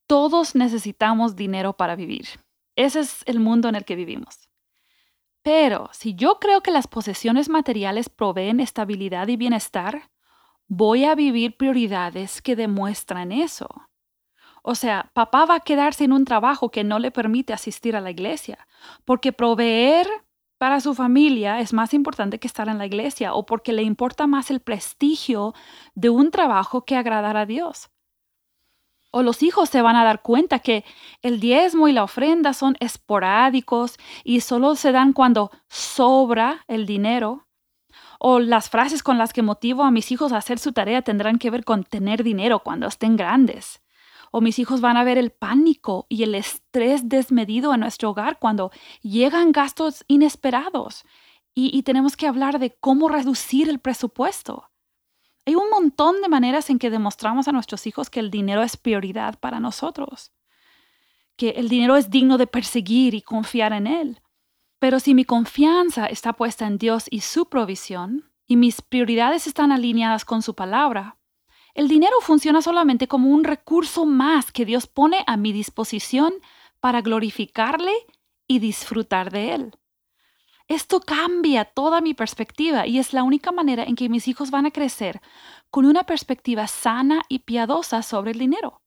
Todos 0.06 0.54
necesitamos 0.54 1.34
dinero 1.34 1.78
para 1.78 1.96
vivir. 1.96 2.26
Ese 2.76 3.00
es 3.00 3.22
el 3.24 3.40
mundo 3.40 3.70
en 3.70 3.74
el 3.74 3.86
que 3.86 3.96
vivimos. 3.96 4.50
Pero 5.40 5.88
si 5.94 6.14
yo 6.14 6.40
creo 6.40 6.60
que 6.60 6.72
las 6.72 6.88
posesiones 6.88 7.48
materiales 7.48 8.10
proveen 8.10 8.60
estabilidad 8.60 9.28
y 9.28 9.38
bienestar, 9.38 10.10
voy 10.68 11.06
a 11.06 11.14
vivir 11.14 11.56
prioridades 11.56 12.42
que 12.42 12.54
demuestran 12.54 13.32
eso. 13.32 13.88
O 14.66 14.74
sea, 14.74 15.10
papá 15.12 15.44
va 15.44 15.56
a 15.56 15.60
quedarse 15.60 16.04
en 16.04 16.12
un 16.14 16.24
trabajo 16.24 16.70
que 16.70 16.84
no 16.84 16.98
le 16.98 17.10
permite 17.10 17.52
asistir 17.52 17.96
a 17.96 18.00
la 18.00 18.10
iglesia, 18.10 18.66
porque 19.04 19.30
proveer 19.30 20.08
para 20.56 20.80
su 20.80 20.94
familia 20.94 21.60
es 21.60 21.74
más 21.74 21.92
importante 21.92 22.38
que 22.38 22.46
estar 22.46 22.70
en 22.70 22.78
la 22.78 22.86
iglesia 22.86 23.34
o 23.34 23.44
porque 23.44 23.74
le 23.74 23.82
importa 23.82 24.26
más 24.26 24.50
el 24.50 24.60
prestigio 24.60 25.52
de 25.94 26.08
un 26.08 26.30
trabajo 26.30 26.86
que 26.86 26.96
agradar 26.96 27.36
a 27.36 27.44
Dios. 27.44 27.90
O 29.10 29.22
los 29.22 29.42
hijos 29.42 29.68
se 29.68 29.82
van 29.82 29.96
a 29.96 30.04
dar 30.04 30.22
cuenta 30.22 30.60
que 30.60 30.86
el 31.20 31.40
diezmo 31.40 31.86
y 31.86 31.92
la 31.92 32.04
ofrenda 32.04 32.54
son 32.54 32.74
esporádicos 32.80 33.98
y 34.24 34.40
solo 34.40 34.76
se 34.76 34.92
dan 34.92 35.12
cuando 35.12 35.50
sobra 35.68 36.64
el 36.68 36.86
dinero. 36.86 37.46
O 38.18 38.38
las 38.38 38.70
frases 38.70 39.02
con 39.02 39.18
las 39.18 39.34
que 39.34 39.42
motivo 39.42 39.82
a 39.82 39.90
mis 39.90 40.10
hijos 40.10 40.32
a 40.32 40.38
hacer 40.38 40.58
su 40.58 40.72
tarea 40.72 41.02
tendrán 41.02 41.36
que 41.36 41.50
ver 41.50 41.64
con 41.66 41.84
tener 41.84 42.24
dinero 42.24 42.60
cuando 42.60 42.86
estén 42.86 43.18
grandes 43.18 43.83
o 44.36 44.40
mis 44.40 44.58
hijos 44.58 44.80
van 44.80 44.96
a 44.96 45.04
ver 45.04 45.16
el 45.16 45.30
pánico 45.30 46.06
y 46.08 46.24
el 46.24 46.34
estrés 46.34 47.08
desmedido 47.08 47.72
en 47.72 47.78
nuestro 47.78 48.10
hogar 48.10 48.40
cuando 48.40 48.72
llegan 49.00 49.52
gastos 49.52 50.04
inesperados 50.08 51.04
y, 51.54 51.80
tenemos 51.84 52.16
que 52.16 52.26
hablar 52.26 52.58
de 52.58 52.74
cómo 52.80 53.08
reducir 53.08 53.68
el 53.68 53.78
presupuesto. 53.78 54.72
Hay 55.46 55.54
un 55.54 55.70
montón 55.70 56.20
de 56.20 56.28
maneras 56.28 56.68
en 56.68 56.80
que 56.80 56.90
demostramos 56.90 57.46
a 57.46 57.52
nuestros 57.52 57.86
hijos 57.86 58.10
que 58.10 58.18
el 58.18 58.32
dinero 58.32 58.64
es 58.64 58.76
prioridad 58.76 59.38
para 59.38 59.60
nosotros, 59.60 60.32
que 61.36 61.50
el 61.50 61.68
dinero 61.68 61.94
es 61.94 62.10
digno 62.10 62.36
de 62.36 62.48
perseguir 62.48 63.14
y 63.14 63.22
confiar 63.22 63.72
en 63.72 63.86
él. 63.86 64.20
Pero 64.80 64.98
si 64.98 65.14
mi 65.14 65.24
confianza 65.24 66.06
está 66.06 66.32
puesta 66.32 66.66
en 66.66 66.78
Dios 66.78 67.06
y 67.08 67.20
su 67.20 67.48
provisión, 67.48 68.32
y 68.48 68.56
mis 68.56 68.82
prioridades 68.82 69.46
están 69.46 69.70
alineadas 69.70 70.24
con 70.24 70.42
su 70.42 70.56
palabra, 70.56 71.18
el 71.74 71.88
dinero 71.88 72.16
funciona 72.20 72.62
solamente 72.62 73.08
como 73.08 73.30
un 73.30 73.44
recurso 73.44 74.06
más 74.06 74.52
que 74.52 74.64
Dios 74.64 74.86
pone 74.86 75.24
a 75.26 75.36
mi 75.36 75.52
disposición 75.52 76.34
para 76.80 77.02
glorificarle 77.02 77.92
y 78.46 78.60
disfrutar 78.60 79.30
de 79.30 79.54
él. 79.54 79.72
Esto 80.68 81.00
cambia 81.00 81.64
toda 81.64 82.00
mi 82.00 82.14
perspectiva 82.14 82.86
y 82.86 82.98
es 82.98 83.12
la 83.12 83.22
única 83.22 83.52
manera 83.52 83.84
en 83.84 83.96
que 83.96 84.08
mis 84.08 84.28
hijos 84.28 84.50
van 84.50 84.66
a 84.66 84.70
crecer 84.70 85.20
con 85.70 85.84
una 85.84 86.04
perspectiva 86.04 86.66
sana 86.68 87.22
y 87.28 87.40
piadosa 87.40 88.02
sobre 88.02 88.30
el 88.30 88.38
dinero. 88.38 88.80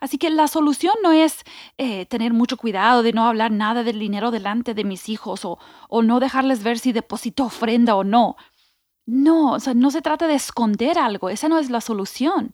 Así 0.00 0.18
que 0.18 0.30
la 0.30 0.48
solución 0.48 0.94
no 1.02 1.12
es 1.12 1.44
eh, 1.78 2.06
tener 2.06 2.32
mucho 2.32 2.56
cuidado 2.56 3.02
de 3.02 3.12
no 3.12 3.26
hablar 3.26 3.50
nada 3.50 3.82
del 3.82 3.98
dinero 3.98 4.30
delante 4.30 4.74
de 4.74 4.84
mis 4.84 5.08
hijos 5.08 5.44
o, 5.44 5.58
o 5.88 6.02
no 6.02 6.20
dejarles 6.20 6.62
ver 6.62 6.78
si 6.78 6.92
deposito 6.92 7.44
ofrenda 7.44 7.96
o 7.96 8.04
no. 8.04 8.36
No, 9.06 9.52
o 9.52 9.60
sea, 9.60 9.72
no 9.74 9.90
se 9.92 10.02
trata 10.02 10.26
de 10.26 10.34
esconder 10.34 10.98
algo, 10.98 11.28
esa 11.30 11.48
no 11.48 11.58
es 11.58 11.70
la 11.70 11.80
solución. 11.80 12.52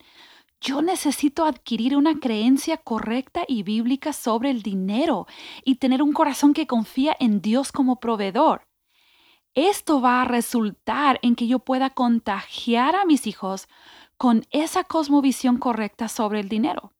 Yo 0.61 0.82
necesito 0.82 1.44
adquirir 1.44 1.97
una 1.97 2.21
creencia 2.21 2.76
correcta 2.76 3.44
y 3.49 3.62
bíblica 3.62 4.12
sobre 4.12 4.50
el 4.50 4.62
dinero 4.62 5.26
y 5.64 5.76
tener 5.76 6.02
un 6.02 6.12
corazón 6.12 6.52
que 6.52 6.66
confía 6.66 7.16
en 7.18 7.40
Dios 7.40 7.73
como 7.73 7.99
proveedor. 7.99 8.68
Esto 9.54 10.00
va 10.00 10.23
a 10.23 10.25
resultar 10.25 11.18
en 11.23 11.37
que 11.37 11.47
yo 11.47 11.59
pueda 11.59 11.90
contagiar 11.90 12.97
a 12.97 13.04
mis 13.06 13.26
hijos 13.26 13.66
con 14.16 14.47
esa 14.50 14.85
cosmovisión 14.85 15.59
correcta 15.59 16.09
sobre 16.09 16.40
el 16.40 16.49
dinero. 16.49 16.92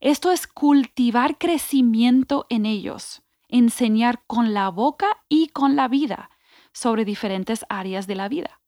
Esto 0.00 0.32
es 0.32 0.46
cultivar 0.46 1.38
crecimiento 1.38 2.46
en 2.50 2.66
ellos, 2.66 3.22
enseñar 3.48 4.24
con 4.26 4.52
la 4.52 4.68
boca 4.68 5.24
y 5.28 5.48
con 5.48 5.76
la 5.76 5.88
vida 5.88 6.30
sobre 6.72 7.04
diferentes 7.04 7.64
áreas 7.68 8.06
de 8.06 8.16
la 8.16 8.28
vida. 8.28 8.61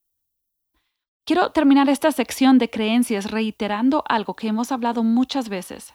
Quiero 1.25 1.53
terminar 1.53 1.89
esta 1.89 2.13
sección 2.13 2.59
de 2.59 2.69
creencias 2.69 3.31
reiterando 3.31 4.05
algo 4.09 4.35
que 4.35 4.49
hemos 4.49 4.73
hablado 4.73 5.03
muchas 5.03 5.49
veces. 5.49 5.95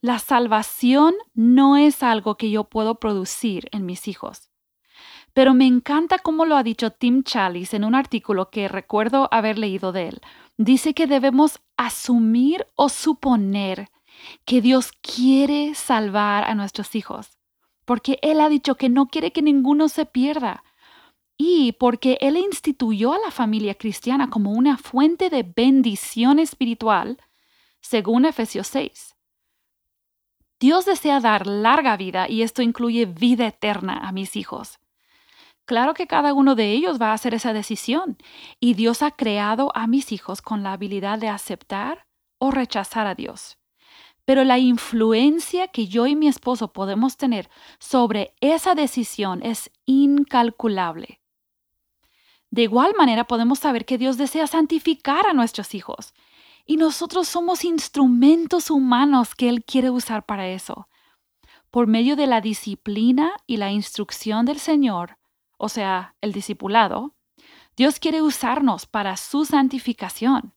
La 0.00 0.18
salvación 0.18 1.14
no 1.32 1.78
es 1.78 2.02
algo 2.02 2.36
que 2.36 2.50
yo 2.50 2.64
puedo 2.64 2.96
producir 2.96 3.68
en 3.72 3.86
mis 3.86 4.08
hijos. 4.08 4.50
Pero 5.32 5.54
me 5.54 5.66
encanta 5.66 6.18
cómo 6.18 6.44
lo 6.44 6.56
ha 6.56 6.62
dicho 6.62 6.90
Tim 6.90 7.22
Chalice 7.22 7.76
en 7.76 7.84
un 7.84 7.94
artículo 7.94 8.50
que 8.50 8.68
recuerdo 8.68 9.28
haber 9.30 9.58
leído 9.58 9.92
de 9.92 10.08
él. 10.08 10.20
Dice 10.58 10.92
que 10.92 11.06
debemos 11.06 11.60
asumir 11.76 12.66
o 12.74 12.90
suponer 12.90 13.88
que 14.44 14.60
Dios 14.60 14.92
quiere 15.00 15.74
salvar 15.74 16.44
a 16.44 16.54
nuestros 16.54 16.94
hijos, 16.94 17.38
porque 17.84 18.18
Él 18.22 18.40
ha 18.40 18.48
dicho 18.48 18.76
que 18.76 18.88
no 18.88 19.06
quiere 19.06 19.32
que 19.32 19.42
ninguno 19.42 19.88
se 19.88 20.06
pierda, 20.06 20.64
y 21.36 21.72
porque 21.72 22.18
Él 22.20 22.36
instituyó 22.36 23.12
a 23.12 23.18
la 23.18 23.30
familia 23.30 23.74
cristiana 23.74 24.30
como 24.30 24.52
una 24.52 24.78
fuente 24.78 25.30
de 25.30 25.42
bendición 25.42 26.38
espiritual, 26.38 27.18
según 27.80 28.24
Efesios 28.24 28.66
6. 28.68 29.14
Dios 30.58 30.86
desea 30.86 31.20
dar 31.20 31.46
larga 31.46 31.96
vida 31.96 32.28
y 32.28 32.42
esto 32.42 32.62
incluye 32.62 33.04
vida 33.04 33.46
eterna 33.46 33.98
a 33.98 34.12
mis 34.12 34.36
hijos. 34.36 34.78
Claro 35.66 35.94
que 35.94 36.06
cada 36.06 36.32
uno 36.32 36.54
de 36.54 36.72
ellos 36.72 37.00
va 37.00 37.10
a 37.10 37.14
hacer 37.14 37.34
esa 37.34 37.52
decisión 37.52 38.16
y 38.60 38.74
Dios 38.74 39.02
ha 39.02 39.10
creado 39.10 39.72
a 39.74 39.86
mis 39.86 40.12
hijos 40.12 40.40
con 40.40 40.62
la 40.62 40.72
habilidad 40.72 41.18
de 41.18 41.28
aceptar 41.28 42.06
o 42.38 42.50
rechazar 42.50 43.06
a 43.06 43.14
Dios. 43.14 43.58
Pero 44.24 44.44
la 44.44 44.58
influencia 44.58 45.68
que 45.68 45.88
yo 45.88 46.06
y 46.06 46.16
mi 46.16 46.28
esposo 46.28 46.72
podemos 46.72 47.16
tener 47.16 47.50
sobre 47.78 48.34
esa 48.40 48.74
decisión 48.74 49.42
es 49.42 49.70
incalculable. 49.84 51.20
De 52.50 52.62
igual 52.62 52.94
manera 52.96 53.24
podemos 53.24 53.58
saber 53.58 53.84
que 53.84 53.98
Dios 53.98 54.16
desea 54.16 54.46
santificar 54.46 55.26
a 55.26 55.32
nuestros 55.32 55.74
hijos 55.74 56.14
y 56.64 56.76
nosotros 56.76 57.28
somos 57.28 57.64
instrumentos 57.64 58.70
humanos 58.70 59.34
que 59.34 59.48
Él 59.48 59.64
quiere 59.64 59.90
usar 59.90 60.26
para 60.26 60.48
eso. 60.48 60.88
Por 61.70 61.86
medio 61.86 62.16
de 62.16 62.26
la 62.26 62.40
disciplina 62.40 63.32
y 63.46 63.56
la 63.58 63.70
instrucción 63.70 64.46
del 64.46 64.58
Señor, 64.58 65.18
o 65.58 65.68
sea, 65.68 66.14
el 66.20 66.32
discipulado, 66.32 67.14
Dios 67.76 68.00
quiere 68.00 68.22
usarnos 68.22 68.86
para 68.86 69.16
su 69.16 69.44
santificación. 69.44 70.54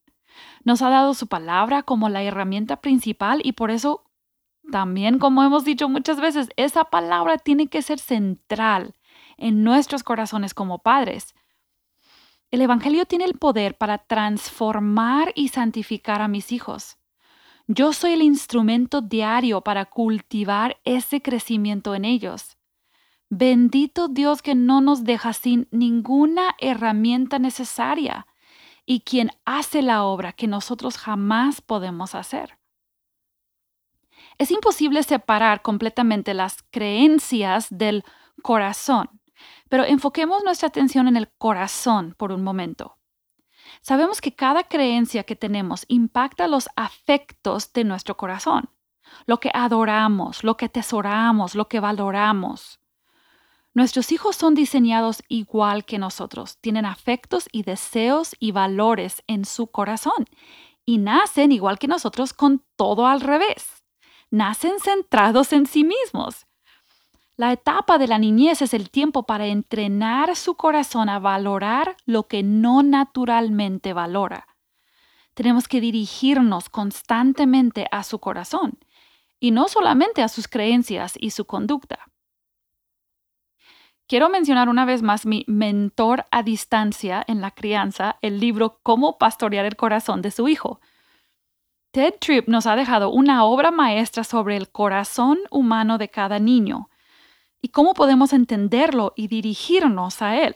Nos 0.63 0.81
ha 0.81 0.89
dado 0.89 1.13
su 1.13 1.27
palabra 1.27 1.84
como 1.84 2.10
la 2.10 2.24
herramienta 2.24 2.77
principal 2.77 3.41
y 3.43 3.53
por 3.53 3.72
eso 3.72 4.05
también, 4.72 5.19
como 5.19 5.43
hemos 5.43 5.65
dicho 5.65 5.89
muchas 5.89 6.22
veces, 6.22 6.50
esa 6.55 6.86
palabra 6.86 7.38
tiene 7.38 7.67
que 7.67 7.81
ser 7.81 8.00
central 8.00 8.96
en 9.38 9.63
nuestros 9.63 10.03
corazones 10.03 10.53
como 10.53 10.79
padres, 10.79 11.36
el 12.51 12.62
Evangelio 12.62 13.06
tiene 13.06 13.25
el 13.25 13.38
poder 13.38 13.77
para 13.77 14.00
transformar 14.00 15.32
y 15.36 15.50
santificar 15.50 16.22
a 16.22 16.27
mis 16.27 16.51
hijos. 16.51 16.98
Yo 17.68 17.94
soy 17.94 18.13
el 18.13 18.24
instrumento 18.24 19.01
diario 19.01 19.62
para 19.62 19.86
cultivar 19.86 20.77
ese 20.86 21.22
crecimiento 21.22 21.94
en 21.94 22.06
ellos. 22.06 22.58
Bendito 23.29 24.08
Dios 24.08 24.41
que 24.41 24.56
no 24.56 24.82
nos 24.82 25.03
deja 25.03 25.34
sin 25.34 25.68
ninguna 25.70 26.56
herramienta 26.58 27.38
necesaria 27.38 28.25
y 28.88 29.01
quien 29.01 29.29
hace 29.46 29.84
la 29.84 30.03
obra 30.03 30.34
que 30.34 30.48
nosotros 30.48 30.98
jamás 30.98 31.62
podemos 31.62 32.15
hacer. 32.15 32.58
Es 34.39 34.50
imposible 34.50 35.03
separar 35.03 35.62
completamente 35.62 36.34
las 36.34 36.63
creencias 36.72 37.68
del 37.70 38.03
corazón. 38.41 39.18
Pero 39.69 39.85
enfoquemos 39.85 40.43
nuestra 40.43 40.67
atención 40.67 41.07
en 41.07 41.15
el 41.15 41.29
corazón 41.38 42.15
por 42.17 42.31
un 42.31 42.43
momento. 42.43 42.97
Sabemos 43.81 44.19
que 44.19 44.35
cada 44.35 44.63
creencia 44.63 45.23
que 45.23 45.35
tenemos 45.35 45.85
impacta 45.88 46.47
los 46.47 46.67
afectos 46.75 47.71
de 47.71 47.83
nuestro 47.83 48.17
corazón, 48.17 48.69
lo 49.25 49.39
que 49.39 49.51
adoramos, 49.53 50.43
lo 50.43 50.57
que 50.57 50.65
atesoramos, 50.65 51.55
lo 51.55 51.67
que 51.67 51.79
valoramos. 51.79 52.79
Nuestros 53.73 54.11
hijos 54.11 54.35
son 54.35 54.55
diseñados 54.55 55.23
igual 55.27 55.85
que 55.85 55.99
nosotros, 55.99 56.57
tienen 56.59 56.85
afectos 56.85 57.47
y 57.51 57.63
deseos 57.63 58.35
y 58.39 58.51
valores 58.51 59.23
en 59.27 59.45
su 59.45 59.67
corazón 59.67 60.25
y 60.85 60.97
nacen 60.97 61.51
igual 61.51 61.77
que 61.77 61.88
nosotros 61.88 62.33
con 62.33 62.65
todo 62.75 63.05
al 63.05 63.21
revés. 63.21 63.83
Nacen 64.31 64.79
centrados 64.79 65.53
en 65.53 65.67
sí 65.67 65.83
mismos 65.83 66.47
la 67.39 67.53
etapa 67.53 67.98
de 67.98 68.08
la 68.10 68.17
niñez 68.17 68.62
es 68.62 68.74
el 68.74 68.89
tiempo 68.89 69.24
para 69.24 69.46
entrenar 69.46 70.36
su 70.36 70.55
corazón 70.55 71.08
a 71.08 71.19
valorar 71.19 71.96
lo 72.05 72.27
que 72.27 72.43
no 72.43 72.84
naturalmente 72.84 73.93
valora. 73.93 74.46
Tenemos 75.36 75.69
que 75.69 75.79
dirigirnos 75.79 76.67
constantemente 76.67 77.88
a 77.93 78.04
su 78.04 78.19
corazón 78.19 78.78
y 79.39 79.52
no 79.52 79.69
solamente 79.69 80.21
a 80.21 80.28
sus 80.28 80.49
creencias 80.49 81.13
y 81.17 81.32
su 81.32 81.45
conducta. 81.45 82.12
Quiero 84.06 84.28
mencionar 84.28 84.67
una 84.67 84.84
vez 84.84 85.02
más 85.02 85.25
mi 85.25 85.45
mentor 85.47 86.25
a 86.32 86.43
distancia 86.43 87.23
en 87.25 87.39
la 87.39 87.52
crianza, 87.52 88.17
el 88.21 88.41
libro 88.41 88.82
Cómo 88.84 89.17
pastorear 89.17 89.65
el 89.65 89.78
corazón 89.78 90.21
de 90.21 90.32
su 90.32 90.49
hijo. 90.49 90.82
Ted 91.91 92.15
Tripp 92.19 92.49
nos 92.49 92.67
ha 92.67 92.75
dejado 92.75 93.10
una 93.10 93.45
obra 93.45 93.71
maestra 93.71 94.25
sobre 94.25 94.58
el 94.58 94.69
corazón 94.69 95.39
humano 95.52 95.97
de 95.97 96.10
cada 96.10 96.39
niño 96.39 96.89
y 97.62 97.69
cómo 97.69 97.93
podemos 97.93 98.34
entenderlo 98.34 99.13
y 99.15 99.28
dirigirnos 99.28 100.22
a 100.22 100.38
él. 100.41 100.56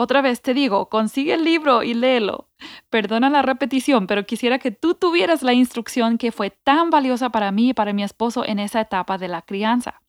Otra 0.00 0.22
vez 0.22 0.42
te 0.42 0.54
digo, 0.54 0.88
consigue 0.88 1.34
el 1.34 1.42
libro 1.42 1.82
y 1.82 1.92
léelo. 1.92 2.48
Perdona 2.88 3.30
la 3.30 3.42
repetición, 3.42 4.06
pero 4.06 4.26
quisiera 4.26 4.60
que 4.60 4.70
tú 4.70 4.94
tuvieras 4.94 5.42
la 5.42 5.52
instrucción 5.52 6.18
que 6.18 6.30
fue 6.30 6.50
tan 6.50 6.90
valiosa 6.90 7.30
para 7.30 7.50
mí 7.50 7.70
y 7.70 7.74
para 7.74 7.92
mi 7.92 8.04
esposo 8.04 8.44
en 8.44 8.60
esa 8.60 8.80
etapa 8.80 9.18
de 9.18 9.26
la 9.26 9.42
crianza. 9.42 10.00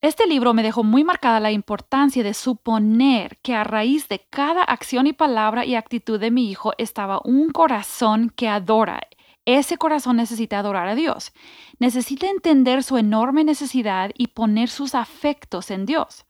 Este 0.00 0.26
libro 0.26 0.52
me 0.52 0.62
dejó 0.62 0.84
muy 0.84 1.02
marcada 1.04 1.40
la 1.40 1.50
importancia 1.50 2.22
de 2.22 2.34
suponer 2.34 3.38
que 3.42 3.54
a 3.54 3.64
raíz 3.64 4.08
de 4.08 4.26
cada 4.30 4.62
acción 4.62 5.06
y 5.06 5.12
palabra 5.12 5.64
y 5.64 5.74
actitud 5.74 6.20
de 6.20 6.30
mi 6.30 6.50
hijo 6.50 6.72
estaba 6.76 7.20
un 7.24 7.50
corazón 7.50 8.30
que 8.30 8.48
adora 8.48 9.00
ese 9.46 9.76
corazón 9.76 10.16
necesita 10.16 10.58
adorar 10.58 10.88
a 10.88 10.94
Dios. 10.94 11.32
Necesita 11.78 12.28
entender 12.28 12.82
su 12.82 12.96
enorme 12.96 13.44
necesidad 13.44 14.10
y 14.14 14.28
poner 14.28 14.70
sus 14.70 14.94
afectos 14.94 15.70
en 15.70 15.84
Dios. 15.84 16.24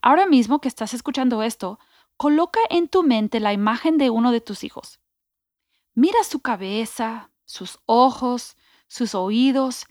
Ahora 0.00 0.26
mismo 0.26 0.60
que 0.60 0.68
estás 0.68 0.94
escuchando 0.94 1.42
esto, 1.42 1.78
coloca 2.16 2.60
en 2.70 2.88
tu 2.88 3.02
mente 3.02 3.40
la 3.40 3.52
imagen 3.52 3.98
de 3.98 4.10
uno 4.10 4.30
de 4.30 4.40
tus 4.40 4.62
hijos. 4.62 5.00
Mira 5.94 6.22
su 6.22 6.40
cabeza, 6.40 7.30
sus 7.44 7.80
ojos, 7.86 8.56
sus 8.86 9.14
oídos. 9.14 9.86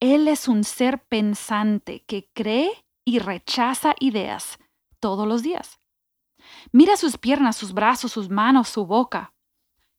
Él 0.00 0.28
es 0.28 0.48
un 0.48 0.64
ser 0.64 1.02
pensante 1.04 2.04
que 2.04 2.28
cree 2.34 2.84
y 3.04 3.18
rechaza 3.18 3.94
ideas 3.98 4.58
todos 5.00 5.26
los 5.26 5.42
días. 5.42 5.80
Mira 6.72 6.96
sus 6.98 7.16
piernas, 7.16 7.56
sus 7.56 7.72
brazos, 7.72 8.12
sus 8.12 8.28
manos, 8.28 8.68
su 8.68 8.84
boca. 8.84 9.32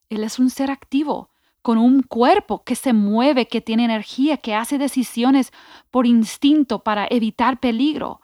Él 0.10 0.24
es 0.24 0.38
un 0.38 0.52
ser 0.52 0.70
activo 0.70 1.32
con 1.66 1.80
un 1.80 2.04
cuerpo 2.04 2.64
que 2.64 2.76
se 2.76 2.94
mueve, 2.94 3.48
que 3.48 3.60
tiene 3.60 3.86
energía, 3.86 4.38
que 4.38 4.54
hace 4.54 4.78
decisiones 4.78 5.52
por 5.90 6.06
instinto 6.06 6.84
para 6.84 7.08
evitar 7.10 7.60
peligro. 7.60 8.22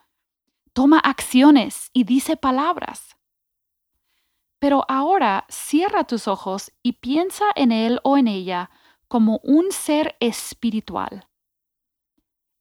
Toma 0.74 1.00
acciones 1.00 1.90
y 1.92 2.04
dice 2.04 2.38
palabras. 2.38 3.18
Pero 4.60 4.86
ahora 4.88 5.48
cierra 5.50 6.04
tus 6.04 6.28
ojos 6.28 6.72
y 6.84 6.94
piensa 6.94 7.46
en 7.56 7.72
él 7.72 8.00
o 8.04 8.16
en 8.16 8.28
ella 8.28 8.70
como 9.08 9.40
un 9.44 9.72
ser 9.72 10.16
espiritual. 10.20 11.28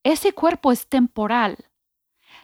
Ese 0.01 0.33
cuerpo 0.33 0.71
es 0.71 0.89
temporal. 0.89 1.69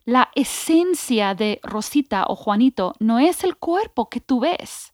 La 0.05 0.29
esencia 0.35 1.33
de 1.33 1.59
Rosita 1.63 2.25
o 2.27 2.35
Juanito 2.35 2.93
no 2.99 3.17
es 3.17 3.43
el 3.43 3.57
cuerpo 3.57 4.09
que 4.09 4.21
tú 4.21 4.41
ves 4.41 4.93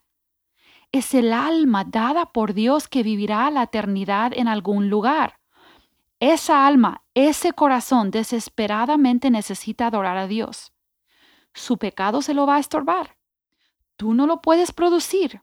es 0.93 1.15
el 1.15 1.33
alma 1.33 1.83
dada 1.83 2.27
por 2.27 2.53
Dios 2.53 2.87
que 2.87 3.01
vivirá 3.01 3.49
la 3.49 3.63
eternidad 3.63 4.31
en 4.33 4.47
algún 4.47 4.89
lugar. 4.89 5.39
Esa 6.19 6.67
alma, 6.67 7.03
ese 7.15 7.51
corazón 7.51 8.11
desesperadamente 8.11 9.31
necesita 9.31 9.87
adorar 9.87 10.17
a 10.17 10.27
Dios. 10.27 10.71
Su 11.53 11.77
pecado 11.77 12.21
se 12.21 12.35
lo 12.35 12.45
va 12.45 12.57
a 12.57 12.59
estorbar. 12.59 13.17
Tú 13.97 14.13
no 14.13 14.27
lo 14.27 14.41
puedes 14.41 14.71
producir, 14.71 15.41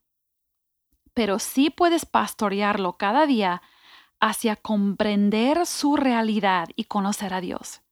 pero 1.14 1.40
sí 1.40 1.68
puedes 1.68 2.06
pastorearlo 2.06 2.96
cada 2.96 3.26
día 3.26 3.60
hacia 4.20 4.54
comprender 4.54 5.66
su 5.66 5.96
realidad 5.96 6.68
y 6.76 6.84
conocer 6.84 7.34
a 7.34 7.40
Dios. 7.40 7.82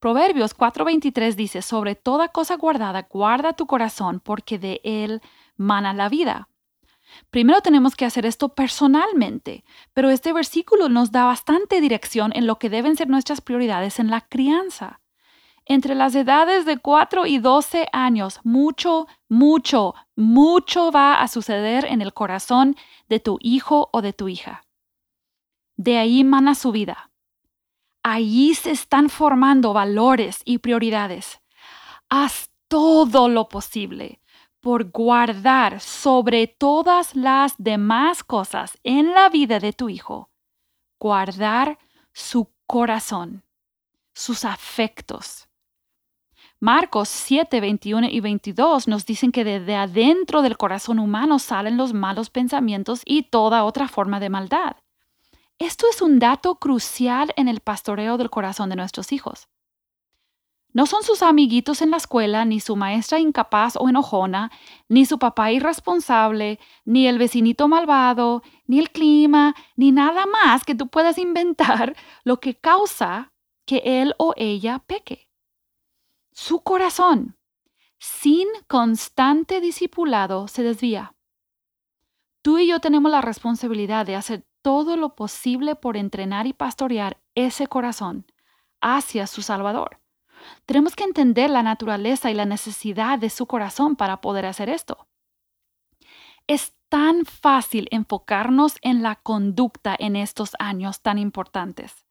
Proverbios 0.00 0.54
4:23 0.54 1.36
dice, 1.36 1.62
sobre 1.62 1.94
toda 1.94 2.28
cosa 2.28 2.56
guardada, 2.56 3.06
guarda 3.08 3.52
tu 3.52 3.68
corazón, 3.68 4.18
porque 4.18 4.58
de 4.58 4.80
él 4.82 5.22
mana 5.56 5.92
la 5.92 6.08
vida. 6.08 6.48
Primero 7.30 7.60
tenemos 7.60 7.94
que 7.96 8.04
hacer 8.04 8.26
esto 8.26 8.50
personalmente, 8.50 9.64
pero 9.92 10.10
este 10.10 10.32
versículo 10.32 10.88
nos 10.88 11.12
da 11.12 11.24
bastante 11.24 11.80
dirección 11.80 12.32
en 12.34 12.46
lo 12.46 12.58
que 12.58 12.70
deben 12.70 12.96
ser 12.96 13.08
nuestras 13.08 13.40
prioridades 13.40 13.98
en 13.98 14.10
la 14.10 14.22
crianza. 14.22 15.00
Entre 15.64 15.94
las 15.94 16.14
edades 16.14 16.66
de 16.66 16.78
4 16.78 17.26
y 17.26 17.38
12 17.38 17.88
años, 17.92 18.40
mucho, 18.42 19.06
mucho, 19.28 19.94
mucho 20.16 20.90
va 20.90 21.20
a 21.20 21.28
suceder 21.28 21.84
en 21.84 22.02
el 22.02 22.12
corazón 22.12 22.76
de 23.08 23.20
tu 23.20 23.38
hijo 23.40 23.88
o 23.92 24.02
de 24.02 24.12
tu 24.12 24.28
hija. 24.28 24.64
De 25.76 25.98
ahí 25.98 26.24
mana 26.24 26.54
su 26.54 26.72
vida. 26.72 27.10
Allí 28.02 28.54
se 28.54 28.72
están 28.72 29.08
formando 29.08 29.72
valores 29.72 30.42
y 30.44 30.58
prioridades. 30.58 31.40
Haz 32.08 32.50
todo 32.66 33.28
lo 33.28 33.48
posible 33.48 34.21
por 34.62 34.90
guardar 34.92 35.80
sobre 35.80 36.46
todas 36.46 37.14
las 37.16 37.54
demás 37.58 38.22
cosas 38.22 38.78
en 38.84 39.12
la 39.12 39.28
vida 39.28 39.58
de 39.58 39.72
tu 39.72 39.88
hijo, 39.88 40.30
guardar 40.98 41.78
su 42.12 42.48
corazón, 42.66 43.44
sus 44.14 44.44
afectos. 44.44 45.48
Marcos 46.60 47.08
7, 47.08 47.60
21 47.60 48.06
y 48.08 48.20
22 48.20 48.86
nos 48.86 49.04
dicen 49.04 49.32
que 49.32 49.42
desde 49.42 49.74
adentro 49.74 50.42
del 50.42 50.56
corazón 50.56 51.00
humano 51.00 51.40
salen 51.40 51.76
los 51.76 51.92
malos 51.92 52.30
pensamientos 52.30 53.02
y 53.04 53.24
toda 53.24 53.64
otra 53.64 53.88
forma 53.88 54.20
de 54.20 54.30
maldad. 54.30 54.76
Esto 55.58 55.86
es 55.90 56.00
un 56.00 56.20
dato 56.20 56.54
crucial 56.54 57.32
en 57.36 57.48
el 57.48 57.60
pastoreo 57.60 58.16
del 58.16 58.30
corazón 58.30 58.68
de 58.70 58.76
nuestros 58.76 59.10
hijos. 59.10 59.48
No 60.72 60.86
son 60.86 61.02
sus 61.02 61.22
amiguitos 61.22 61.82
en 61.82 61.90
la 61.90 61.98
escuela, 61.98 62.44
ni 62.44 62.60
su 62.60 62.76
maestra 62.76 63.18
incapaz 63.18 63.76
o 63.76 63.88
enojona, 63.88 64.50
ni 64.88 65.04
su 65.04 65.18
papá 65.18 65.52
irresponsable, 65.52 66.58
ni 66.84 67.06
el 67.06 67.18
vecinito 67.18 67.68
malvado, 67.68 68.42
ni 68.66 68.78
el 68.78 68.90
clima, 68.90 69.54
ni 69.76 69.92
nada 69.92 70.24
más 70.26 70.64
que 70.64 70.74
tú 70.74 70.88
puedas 70.88 71.18
inventar 71.18 71.94
lo 72.24 72.40
que 72.40 72.54
causa 72.54 73.32
que 73.66 73.82
él 73.84 74.14
o 74.18 74.32
ella 74.36 74.78
peque 74.86 75.28
su 76.32 76.62
corazón, 76.62 77.36
sin 77.98 78.48
constante 78.66 79.60
discipulado, 79.60 80.48
se 80.48 80.62
desvía. 80.62 81.14
Tú 82.40 82.58
y 82.58 82.66
yo 82.66 82.80
tenemos 82.80 83.12
la 83.12 83.20
responsabilidad 83.20 84.06
de 84.06 84.16
hacer 84.16 84.44
todo 84.62 84.96
lo 84.96 85.14
posible 85.14 85.76
por 85.76 85.96
entrenar 85.96 86.46
y 86.46 86.52
pastorear 86.52 87.20
ese 87.34 87.66
corazón 87.66 88.26
hacia 88.80 89.26
su 89.26 89.42
Salvador. 89.42 90.01
Tenemos 90.66 90.96
que 90.96 91.04
entender 91.04 91.50
la 91.50 91.62
naturaleza 91.62 92.30
y 92.30 92.34
la 92.34 92.44
necesidad 92.44 93.18
de 93.18 93.30
su 93.30 93.46
corazón 93.46 93.96
para 93.96 94.20
poder 94.20 94.46
hacer 94.46 94.68
esto. 94.68 95.06
Es 96.46 96.72
tan 96.88 97.24
fácil 97.24 97.88
enfocarnos 97.90 98.76
en 98.82 99.02
la 99.02 99.16
conducta 99.16 99.96
en 99.98 100.16
estos 100.16 100.52
años 100.58 101.00
tan 101.00 101.18
importantes 101.18 102.04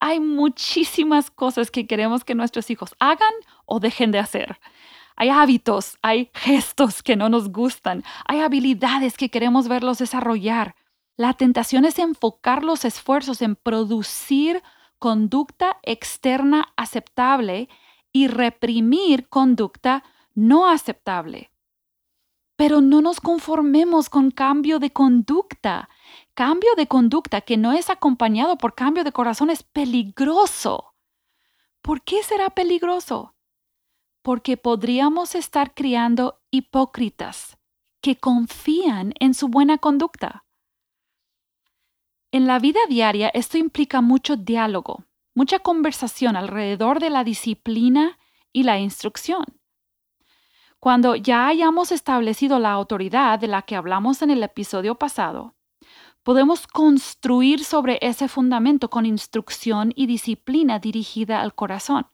hay 0.00 0.20
muchísimas 0.20 1.30
cosas 1.30 1.70
que 1.70 1.86
queremos 1.86 2.24
que 2.24 2.34
nuestros 2.34 2.70
hijos 2.70 2.94
hagan 2.98 3.32
o 3.64 3.80
dejen 3.80 4.10
de 4.10 4.18
hacer. 4.18 4.58
Hay 5.16 5.30
hábitos, 5.30 5.96
hay 6.02 6.30
gestos 6.34 7.02
que 7.02 7.16
no 7.16 7.28
nos 7.28 7.50
gustan, 7.50 8.04
hay 8.26 8.40
habilidades 8.40 9.16
que 9.16 9.30
queremos 9.30 9.68
verlos 9.68 9.98
desarrollar. 9.98 10.76
La 11.16 11.32
tentación 11.32 11.86
es 11.86 11.98
enfocar 11.98 12.62
los 12.62 12.84
esfuerzos 12.84 13.40
en 13.40 13.56
producir 13.56 14.62
conducta 14.98 15.78
externa 15.82 16.72
aceptable 16.76 17.68
y 18.12 18.28
reprimir 18.28 19.28
conducta 19.28 20.02
no 20.34 20.68
aceptable. 20.68 21.50
Pero 22.56 22.80
no 22.80 23.02
nos 23.02 23.20
conformemos 23.20 24.08
con 24.08 24.30
cambio 24.30 24.78
de 24.78 24.90
conducta. 24.90 25.90
Cambio 26.32 26.70
de 26.76 26.86
conducta 26.86 27.42
que 27.42 27.58
no 27.58 27.72
es 27.72 27.90
acompañado 27.90 28.56
por 28.56 28.74
cambio 28.74 29.04
de 29.04 29.12
corazón 29.12 29.50
es 29.50 29.62
peligroso. 29.62 30.94
¿Por 31.82 32.02
qué 32.02 32.22
será 32.22 32.48
peligroso? 32.50 33.34
Porque 34.22 34.56
podríamos 34.56 35.34
estar 35.34 35.74
criando 35.74 36.40
hipócritas 36.50 37.58
que 38.00 38.16
confían 38.16 39.12
en 39.20 39.34
su 39.34 39.48
buena 39.48 39.76
conducta. 39.76 40.45
En 42.36 42.46
la 42.46 42.58
vida 42.58 42.80
diaria 42.86 43.30
esto 43.30 43.56
implica 43.56 44.02
mucho 44.02 44.36
diálogo, 44.36 45.06
mucha 45.34 45.58
conversación 45.60 46.36
alrededor 46.36 47.00
de 47.00 47.08
la 47.08 47.24
disciplina 47.24 48.18
y 48.52 48.64
la 48.64 48.78
instrucción. 48.78 49.46
Cuando 50.78 51.16
ya 51.16 51.48
hayamos 51.48 51.92
establecido 51.92 52.58
la 52.58 52.72
autoridad 52.72 53.38
de 53.38 53.46
la 53.46 53.62
que 53.62 53.74
hablamos 53.74 54.20
en 54.20 54.30
el 54.30 54.42
episodio 54.42 54.96
pasado, 54.96 55.54
podemos 56.22 56.66
construir 56.66 57.64
sobre 57.64 57.98
ese 58.02 58.28
fundamento 58.28 58.90
con 58.90 59.06
instrucción 59.06 59.94
y 59.96 60.04
disciplina 60.04 60.78
dirigida 60.78 61.40
al 61.40 61.54
corazón. 61.54 62.06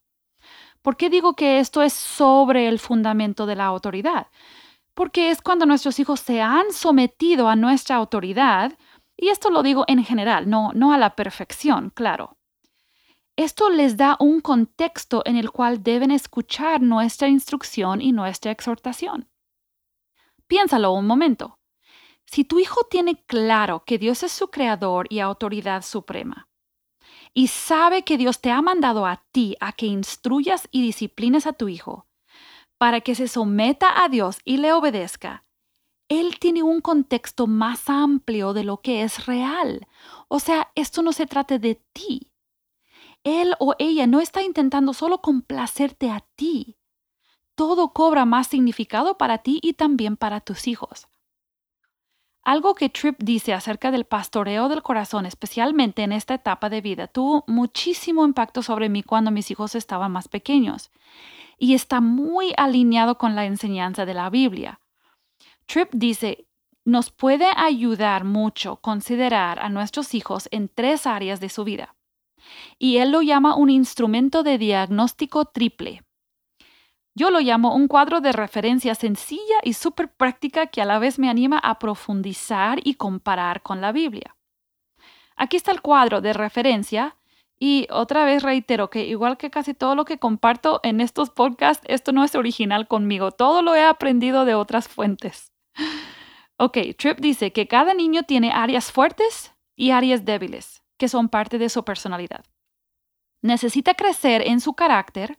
¿Por 0.83 0.97
qué 0.97 1.11
digo 1.11 1.35
que 1.35 1.59
esto 1.59 1.83
es 1.83 1.95
sobre 1.95 2.69
el 2.69 2.79
fundamento 2.79 3.45
de 3.45 3.57
la 3.57 3.65
autoridad? 3.65 4.29
Porque 4.95 5.31
es 5.31 5.43
cuando 5.43 5.67
nuestros 5.67 5.99
hijos 5.99 6.21
se 6.21 6.41
han 6.41 6.73
sometido 6.73 7.49
a 7.49 7.57
nuestra 7.57 7.97
autoridad, 7.97 8.79
y 9.17 9.29
esto 9.29 9.51
lo 9.51 9.63
digo 9.63 9.85
en 9.89 10.05
general, 10.05 10.49
no, 10.49 10.73
no 10.75 10.93
a 10.93 10.99
la 10.99 11.17
perfección, 11.17 11.91
claro. 11.91 12.39
Esto 13.37 13.71
les 13.71 13.97
da 13.97 14.17
un 14.21 14.41
contexto 14.41 15.23
en 15.25 15.37
el 15.37 15.51
cual 15.51 15.83
deben 15.83 16.11
escuchar 16.11 16.83
nuestra 16.83 17.29
instrucción 17.29 18.01
y 18.01 18.13
nuestra 18.13 18.51
exhortación. 18.51 19.31
Piénsalo 20.47 20.93
un 20.93 21.07
momento. 21.07 21.59
Si 22.27 22.45
tu 22.45 22.59
hijo 22.59 22.85
tiene 22.91 23.25
claro 23.25 23.85
que 23.85 23.99
Dios 23.99 24.23
es 24.23 24.33
su 24.33 24.51
creador 24.51 25.07
y 25.09 25.21
autoridad 25.21 25.83
suprema, 25.83 26.49
y 27.35 27.49
sabe 27.49 28.03
que 28.03 28.19
Dios 28.19 28.41
te 28.41 28.51
ha 28.51 28.61
mandado 28.61 29.07
a 29.07 29.25
ti 29.33 29.57
a 29.61 29.73
que 29.73 29.87
instruyas 29.87 30.69
y 30.71 30.83
disciplines 30.83 31.47
a 31.47 31.53
tu 31.53 31.69
hijo 31.69 32.07
para 32.83 33.01
que 33.01 33.15
se 33.15 33.29
someta 33.29 34.03
a 34.03 34.09
Dios 34.09 34.41
y 34.45 34.57
le 34.57 34.73
obedezca, 34.73 35.45
él 36.21 36.39
tiene 36.39 36.63
un 36.63 36.81
contexto 36.81 37.47
más 37.47 37.89
amplio 37.89 38.53
de 38.53 38.65
lo 38.65 38.83
que 38.83 39.03
es 39.03 39.27
real. 39.27 39.87
O 40.29 40.41
sea, 40.41 40.71
esto 40.75 41.03
no 41.03 41.13
se 41.13 41.27
trata 41.27 41.59
de 41.59 41.77
ti, 41.93 42.33
él 43.25 43.55
o 43.61 43.75
ella 43.79 44.07
no 44.07 44.21
está 44.21 44.43
intentando 44.43 44.93
solo 44.95 45.19
complacerte 45.19 46.11
a 46.11 46.25
ti. 46.35 46.77
Todo 47.55 47.93
cobra 47.93 48.25
más 48.25 48.49
significado 48.49 49.17
para 49.17 49.39
ti 49.39 49.59
y 49.63 49.75
también 49.75 50.17
para 50.17 50.41
tus 50.41 50.67
hijos. 50.67 51.09
Algo 52.45 52.75
que 52.75 52.89
Tripp 52.89 53.23
dice 53.23 53.55
acerca 53.55 53.93
del 53.93 54.05
pastoreo 54.05 54.69
del 54.69 54.83
corazón, 54.83 55.27
especialmente 55.27 56.03
en 56.03 56.11
esta 56.11 56.35
etapa 56.35 56.69
de 56.69 56.81
vida, 56.81 57.07
tuvo 57.07 57.45
muchísimo 57.47 58.25
impacto 58.25 58.63
sobre 58.63 58.89
mí 58.89 59.05
cuando 59.05 59.31
mis 59.31 59.51
hijos 59.53 59.77
estaban 59.77 60.11
más 60.11 60.27
pequeños 60.27 60.91
y 61.57 61.75
está 61.75 62.01
muy 62.01 62.53
alineado 62.57 63.17
con 63.17 63.37
la 63.37 63.45
enseñanza 63.45 64.05
de 64.05 64.15
la 64.15 64.29
Biblia. 64.29 64.82
Tripp 65.73 65.95
dice, 65.95 66.47
nos 66.85 67.11
puede 67.11 67.47
ayudar 67.57 68.25
mucho 68.25 68.77
considerar 68.77 69.59
a 69.59 69.71
nuestros 69.71 70.13
hijos 70.13 70.47
en 70.51 70.69
tres 70.69 71.07
áreas 71.07 71.41
de 71.41 71.49
su 71.49 71.65
vida 71.65 71.97
y 72.79 72.99
él 72.99 73.11
lo 73.11 73.23
llama 73.23 73.57
un 73.57 73.71
instrumento 73.71 74.43
de 74.43 74.59
diagnóstico 74.59 75.47
triple. 75.47 76.03
Yo 77.15 77.31
lo 77.31 77.41
llamo 77.41 77.75
un 77.75 77.89
cuadro 77.89 78.21
de 78.21 78.33
referencia 78.33 78.95
sencilla 78.95 79.61
y 79.63 79.73
súper 79.73 80.13
práctica 80.13 80.67
que 80.67 80.83
a 80.83 80.85
la 80.85 80.99
vez 80.99 81.19
me 81.19 81.31
anima 81.31 81.57
a 81.57 81.79
profundizar 81.79 82.79
y 82.85 82.97
comparar 82.97 83.63
con 83.63 83.81
la 83.81 83.93
Biblia. 83.93 84.37
Aquí 85.37 85.57
está 85.57 85.73
el 85.73 85.81
cuadro 85.81 86.21
de 86.21 86.35
referencia 86.35 87.17
y 87.59 87.87
otra 87.91 88.27
vez 88.27 88.43
reitero 88.43 88.91
que 88.91 89.07
igual 89.07 89.39
que 89.39 89.51
casi 89.51 89.73
todo 89.73 89.95
lo 89.95 90.05
que 90.05 90.19
comparto 90.19 90.81
en 90.83 91.01
estos 91.01 91.31
podcasts, 91.31 91.83
esto 91.89 92.13
no 92.13 92.25
es 92.25 92.35
original 92.35 92.89
conmigo, 92.89 93.31
todo 93.31 93.63
lo 93.63 93.75
he 93.75 93.83
aprendido 93.83 94.45
de 94.45 94.55
otras 94.55 94.87
fuentes. 94.87 95.52
Ok, 96.59 96.79
Tripp 96.97 97.19
dice 97.19 97.53
que 97.53 97.67
cada 97.67 97.95
niño 97.95 98.23
tiene 98.23 98.53
áreas 98.53 98.93
fuertes 98.93 99.53
y 99.75 99.91
áreas 99.91 100.25
débiles 100.25 100.83
que 100.97 101.09
son 101.09 101.29
parte 101.29 101.59
de 101.59 101.69
su 101.69 101.85
personalidad. 101.85 102.45
Necesita 103.41 103.95
crecer 103.95 104.47
en 104.47 104.61
su 104.61 104.75
carácter 104.75 105.37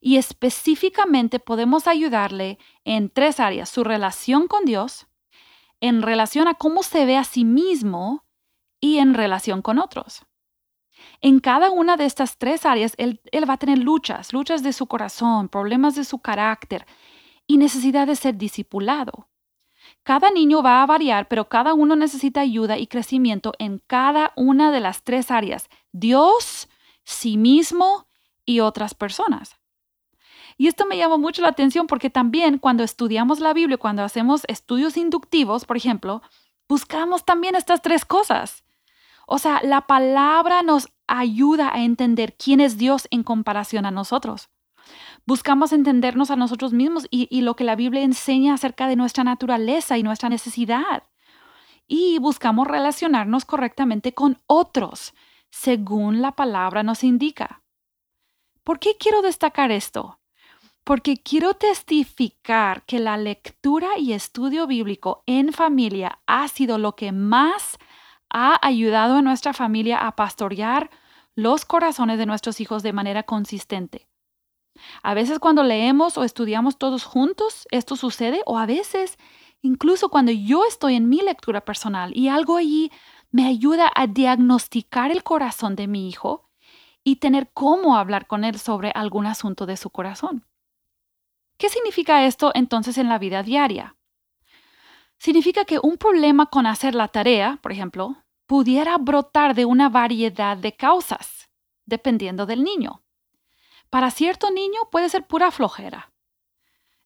y 0.00 0.16
específicamente 0.16 1.40
podemos 1.40 1.88
ayudarle 1.88 2.58
en 2.84 3.10
tres 3.10 3.40
áreas, 3.40 3.68
su 3.68 3.82
relación 3.82 4.46
con 4.46 4.64
Dios, 4.64 5.08
en 5.80 6.02
relación 6.02 6.46
a 6.46 6.54
cómo 6.54 6.84
se 6.84 7.06
ve 7.06 7.16
a 7.16 7.24
sí 7.24 7.44
mismo 7.44 8.24
y 8.80 8.98
en 8.98 9.14
relación 9.14 9.62
con 9.62 9.78
otros. 9.78 10.24
En 11.20 11.40
cada 11.40 11.70
una 11.70 11.96
de 11.96 12.04
estas 12.04 12.38
tres 12.38 12.64
áreas, 12.64 12.94
él, 12.98 13.20
él, 13.32 13.48
va 13.48 13.54
a 13.54 13.58
tener 13.58 13.78
luchas, 13.78 14.32
luchas 14.32 14.62
de 14.62 14.72
su 14.72 14.86
corazón, 14.86 15.48
problemas 15.48 15.96
de 15.96 16.04
su 16.04 16.20
carácter 16.20 16.86
y 17.46 17.56
necesidad 17.56 18.06
de 18.06 18.16
ser 18.16 18.36
discipulado. 18.36 19.29
Cada 20.02 20.30
niño 20.30 20.62
va 20.62 20.82
a 20.82 20.86
variar, 20.86 21.28
pero 21.28 21.48
cada 21.48 21.74
uno 21.74 21.94
necesita 21.94 22.40
ayuda 22.40 22.78
y 22.78 22.86
crecimiento 22.86 23.52
en 23.58 23.82
cada 23.86 24.32
una 24.34 24.70
de 24.72 24.80
las 24.80 25.02
tres 25.02 25.30
áreas, 25.30 25.68
Dios, 25.92 26.68
sí 27.04 27.36
mismo 27.36 28.06
y 28.44 28.60
otras 28.60 28.94
personas. 28.94 29.60
Y 30.56 30.68
esto 30.68 30.84
me 30.86 30.96
llamó 30.96 31.18
mucho 31.18 31.42
la 31.42 31.48
atención 31.48 31.86
porque 31.86 32.10
también 32.10 32.58
cuando 32.58 32.82
estudiamos 32.82 33.40
la 33.40 33.54
Biblia, 33.54 33.78
cuando 33.78 34.02
hacemos 34.02 34.42
estudios 34.46 34.96
inductivos, 34.96 35.64
por 35.64 35.76
ejemplo, 35.76 36.22
buscamos 36.68 37.24
también 37.24 37.54
estas 37.54 37.80
tres 37.82 38.04
cosas. 38.04 38.64
O 39.26 39.38
sea, 39.38 39.60
la 39.62 39.86
palabra 39.86 40.62
nos 40.62 40.88
ayuda 41.06 41.70
a 41.72 41.82
entender 41.82 42.36
quién 42.36 42.60
es 42.60 42.76
Dios 42.76 43.06
en 43.10 43.22
comparación 43.22 43.86
a 43.86 43.90
nosotros. 43.90 44.50
Buscamos 45.30 45.72
entendernos 45.72 46.32
a 46.32 46.34
nosotros 46.34 46.72
mismos 46.72 47.06
y, 47.08 47.42
lo 47.42 47.54
que 47.54 47.62
la 47.62 47.76
Biblia 47.76 48.02
enseña 48.02 48.54
acerca 48.54 48.88
de 48.88 48.96
nuestra 48.96 49.22
naturaleza 49.22 49.96
y 49.96 50.02
nuestra 50.02 50.28
necesidad. 50.28 51.04
Y 51.86 52.18
buscamos 52.18 52.66
relacionarnos 52.66 53.44
correctamente 53.44 54.12
con 54.12 54.38
otros, 54.48 55.14
según 55.48 56.20
la 56.20 56.32
palabra 56.32 56.82
nos 56.82 57.04
indica. 57.04 57.62
¿Por 58.64 58.80
qué 58.80 58.96
quiero 58.98 59.22
destacar 59.22 59.70
esto? 59.70 60.18
Porque 60.82 61.16
quiero 61.18 61.54
testificar 61.54 62.82
que 62.82 62.98
la 62.98 63.16
lectura 63.16 63.98
y 63.98 64.14
estudio 64.14 64.66
bíblico 64.66 65.22
en 65.26 65.52
familia 65.52 66.18
ha 66.26 66.48
sido 66.48 66.76
lo 66.76 66.96
que 66.96 67.12
más 67.12 67.78
ha 68.30 68.58
ayudado 68.66 69.18
a 69.18 69.22
nuestra 69.22 69.52
familia 69.52 70.04
a 70.04 70.16
pastorear 70.16 70.90
los 71.36 71.64
corazones 71.64 72.18
de 72.18 72.26
nuestros 72.26 72.60
hijos 72.60 72.82
de 72.82 72.92
manera 72.92 73.22
consistente. 73.22 74.09
A 75.02 75.14
veces 75.14 75.38
cuando 75.38 75.62
leemos 75.62 76.18
o 76.18 76.24
estudiamos 76.24 76.78
todos 76.78 77.04
juntos, 77.04 77.66
esto 77.70 77.96
sucede, 77.96 78.42
o 78.46 78.58
a 78.58 78.66
veces 78.66 79.18
incluso 79.62 80.08
cuando 80.08 80.32
yo 80.32 80.64
estoy 80.64 80.94
en 80.96 81.08
mi 81.08 81.20
lectura 81.20 81.60
personal 81.62 82.16
y 82.16 82.28
algo 82.28 82.56
allí 82.56 82.90
me 83.30 83.46
ayuda 83.46 83.90
a 83.94 84.06
diagnosticar 84.06 85.10
el 85.10 85.22
corazón 85.22 85.76
de 85.76 85.86
mi 85.86 86.08
hijo 86.08 86.50
y 87.04 87.16
tener 87.16 87.50
cómo 87.52 87.96
hablar 87.96 88.26
con 88.26 88.44
él 88.44 88.58
sobre 88.58 88.90
algún 88.94 89.26
asunto 89.26 89.66
de 89.66 89.76
su 89.76 89.90
corazón. 89.90 90.46
¿Qué 91.58 91.68
significa 91.68 92.24
esto 92.24 92.52
entonces 92.54 92.98
en 92.98 93.08
la 93.08 93.18
vida 93.18 93.42
diaria? 93.42 93.96
Significa 95.18 95.64
que 95.66 95.78
un 95.82 95.98
problema 95.98 96.46
con 96.46 96.66
hacer 96.66 96.94
la 96.94 97.08
tarea, 97.08 97.58
por 97.62 97.72
ejemplo, 97.72 98.16
pudiera 98.46 98.96
brotar 98.96 99.54
de 99.54 99.66
una 99.66 99.88
variedad 99.90 100.56
de 100.56 100.74
causas, 100.74 101.50
dependiendo 101.84 102.46
del 102.46 102.64
niño. 102.64 103.02
Para 103.90 104.10
cierto 104.10 104.50
niño 104.50 104.80
puede 104.90 105.08
ser 105.08 105.26
pura 105.26 105.50
flojera. 105.50 106.12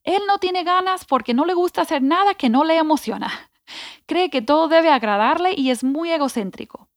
Él 0.05 0.23
no 0.29 0.38
tiene 0.38 0.64
ganas 0.64 1.07
porque 1.07 1.33
no 1.33 1.47
le 1.47 1.55
gusta 1.55 1.83
hacer 1.83 2.03
nada 2.03 2.35
que 2.35 2.51
no 2.51 2.62
le 2.62 2.77
emociona. 2.77 3.51
Cree 4.07 4.29
que 4.29 4.42
todo 4.42 4.68
debe 4.68 4.90
agradarle 4.90 5.55
y 5.57 5.70
es 5.70 5.83
muy 5.83 6.11
egocéntrico. 6.11 6.90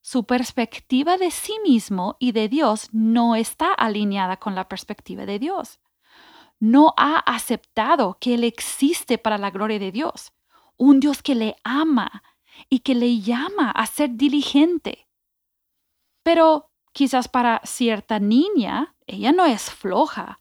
Su 0.00 0.24
perspectiva 0.24 1.18
de 1.18 1.32
sí 1.32 1.58
mismo 1.64 2.16
y 2.20 2.30
de 2.30 2.48
Dios 2.48 2.88
no 2.92 3.34
está 3.34 3.74
alineada 3.74 4.36
con 4.36 4.54
la 4.54 4.68
perspectiva 4.68 5.26
de 5.26 5.40
Dios. 5.40 5.80
No 6.60 6.94
ha 6.96 7.18
aceptado 7.18 8.16
que 8.20 8.34
Él 8.34 8.44
existe 8.44 9.18
para 9.18 9.36
la 9.36 9.50
gloria 9.50 9.80
de 9.80 9.90
Dios, 9.90 10.32
un 10.76 11.00
Dios 11.00 11.22
que 11.22 11.34
le 11.34 11.56
ama 11.64 12.22
y 12.68 12.80
que 12.80 12.94
le 12.94 13.20
llama 13.20 13.72
a 13.72 13.84
ser 13.86 14.10
diligente. 14.12 15.08
Pero 16.22 16.70
quizás 16.92 17.26
para 17.26 17.60
cierta 17.64 18.20
niña 18.20 18.95
ella 19.06 19.32
no 19.32 19.44
es 19.44 19.70
floja, 19.70 20.40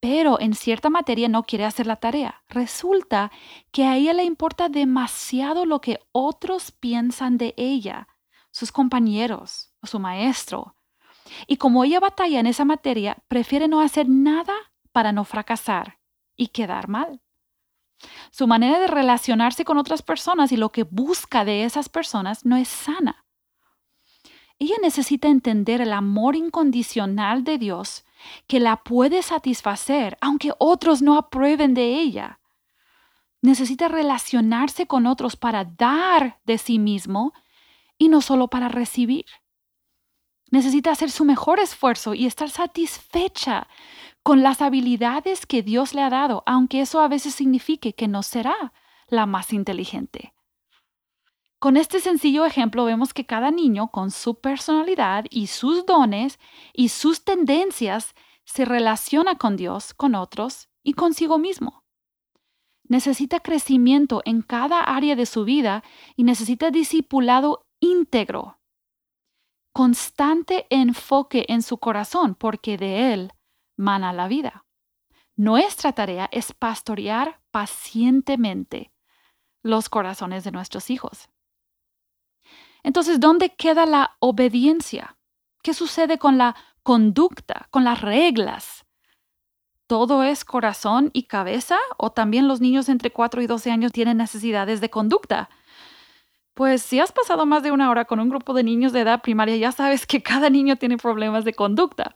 pero 0.00 0.40
en 0.40 0.54
cierta 0.54 0.88
materia 0.88 1.28
no 1.28 1.42
quiere 1.42 1.66
hacer 1.66 1.86
la 1.86 1.96
tarea. 1.96 2.42
Resulta 2.48 3.30
que 3.70 3.84
a 3.84 3.96
ella 3.96 4.14
le 4.14 4.24
importa 4.24 4.68
demasiado 4.68 5.66
lo 5.66 5.80
que 5.80 6.00
otros 6.12 6.70
piensan 6.70 7.36
de 7.36 7.54
ella, 7.56 8.08
sus 8.50 8.72
compañeros 8.72 9.72
o 9.82 9.86
su 9.86 9.98
maestro. 9.98 10.74
Y 11.46 11.58
como 11.58 11.84
ella 11.84 12.00
batalla 12.00 12.40
en 12.40 12.46
esa 12.46 12.64
materia, 12.64 13.18
prefiere 13.28 13.68
no 13.68 13.80
hacer 13.80 14.08
nada 14.08 14.54
para 14.90 15.12
no 15.12 15.24
fracasar 15.24 15.98
y 16.34 16.48
quedar 16.48 16.88
mal. 16.88 17.20
Su 18.30 18.46
manera 18.46 18.80
de 18.80 18.86
relacionarse 18.86 19.64
con 19.64 19.76
otras 19.76 20.00
personas 20.00 20.50
y 20.52 20.56
lo 20.56 20.72
que 20.72 20.84
busca 20.84 21.44
de 21.44 21.64
esas 21.64 21.90
personas 21.90 22.46
no 22.46 22.56
es 22.56 22.68
sana. 22.68 23.26
Ella 24.60 24.76
necesita 24.82 25.28
entender 25.28 25.80
el 25.80 25.94
amor 25.94 26.36
incondicional 26.36 27.44
de 27.44 27.56
Dios 27.56 28.04
que 28.46 28.60
la 28.60 28.76
puede 28.76 29.22
satisfacer 29.22 30.18
aunque 30.20 30.52
otros 30.58 31.00
no 31.00 31.16
aprueben 31.16 31.72
de 31.72 31.98
ella. 31.98 32.40
Necesita 33.40 33.88
relacionarse 33.88 34.86
con 34.86 35.06
otros 35.06 35.34
para 35.36 35.64
dar 35.64 36.40
de 36.44 36.58
sí 36.58 36.78
mismo 36.78 37.32
y 37.96 38.10
no 38.10 38.20
solo 38.20 38.48
para 38.48 38.68
recibir. 38.68 39.24
Necesita 40.50 40.90
hacer 40.90 41.10
su 41.10 41.24
mejor 41.24 41.58
esfuerzo 41.58 42.12
y 42.12 42.26
estar 42.26 42.50
satisfecha 42.50 43.66
con 44.22 44.42
las 44.42 44.60
habilidades 44.60 45.46
que 45.46 45.62
Dios 45.62 45.94
le 45.94 46.02
ha 46.02 46.10
dado, 46.10 46.42
aunque 46.44 46.82
eso 46.82 47.00
a 47.00 47.08
veces 47.08 47.34
signifique 47.34 47.94
que 47.94 48.08
no 48.08 48.22
será 48.22 48.74
la 49.08 49.24
más 49.24 49.54
inteligente. 49.54 50.34
Con 51.60 51.76
este 51.76 52.00
sencillo 52.00 52.46
ejemplo 52.46 52.86
vemos 52.86 53.12
que 53.12 53.26
cada 53.26 53.50
niño, 53.50 53.88
con 53.88 54.10
su 54.10 54.40
personalidad 54.40 55.26
y 55.28 55.48
sus 55.48 55.84
dones 55.84 56.38
y 56.72 56.88
sus 56.88 57.22
tendencias, 57.22 58.14
se 58.46 58.64
relaciona 58.64 59.36
con 59.36 59.56
Dios, 59.56 59.92
con 59.92 60.14
otros 60.14 60.70
y 60.82 60.94
consigo 60.94 61.36
mismo. 61.36 61.84
Necesita 62.84 63.40
crecimiento 63.40 64.22
en 64.24 64.40
cada 64.40 64.80
área 64.80 65.14
de 65.16 65.26
su 65.26 65.44
vida 65.44 65.84
y 66.16 66.24
necesita 66.24 66.70
discipulado 66.70 67.66
íntegro. 67.78 68.58
Constante 69.74 70.66
enfoque 70.70 71.44
en 71.48 71.60
su 71.60 71.76
corazón, 71.76 72.36
porque 72.36 72.78
de 72.78 73.12
él 73.12 73.32
mana 73.76 74.14
la 74.14 74.28
vida. 74.28 74.64
Nuestra 75.36 75.92
tarea 75.92 76.26
es 76.32 76.54
pastorear 76.54 77.42
pacientemente 77.50 78.92
los 79.62 79.90
corazones 79.90 80.42
de 80.42 80.52
nuestros 80.52 80.88
hijos. 80.88 81.28
Entonces, 82.82 83.20
¿dónde 83.20 83.50
queda 83.50 83.86
la 83.86 84.16
obediencia? 84.20 85.16
¿Qué 85.62 85.74
sucede 85.74 86.18
con 86.18 86.38
la 86.38 86.56
conducta, 86.82 87.68
con 87.70 87.84
las 87.84 88.00
reglas? 88.00 88.84
¿Todo 89.86 90.22
es 90.22 90.44
corazón 90.44 91.10
y 91.12 91.24
cabeza? 91.24 91.76
¿O 91.98 92.12
también 92.12 92.46
los 92.48 92.60
niños 92.60 92.88
entre 92.88 93.10
4 93.10 93.42
y 93.42 93.46
12 93.46 93.70
años 93.70 93.92
tienen 93.92 94.18
necesidades 94.18 94.80
de 94.80 94.88
conducta? 94.88 95.50
Pues 96.54 96.82
si 96.82 97.00
has 97.00 97.12
pasado 97.12 97.46
más 97.46 97.62
de 97.62 97.72
una 97.72 97.90
hora 97.90 98.04
con 98.04 98.20
un 98.20 98.28
grupo 98.28 98.54
de 98.54 98.62
niños 98.62 98.92
de 98.92 99.00
edad 99.00 99.22
primaria, 99.22 99.56
ya 99.56 99.72
sabes 99.72 100.06
que 100.06 100.22
cada 100.22 100.50
niño 100.50 100.76
tiene 100.76 100.96
problemas 100.96 101.44
de 101.44 101.54
conducta. 101.54 102.14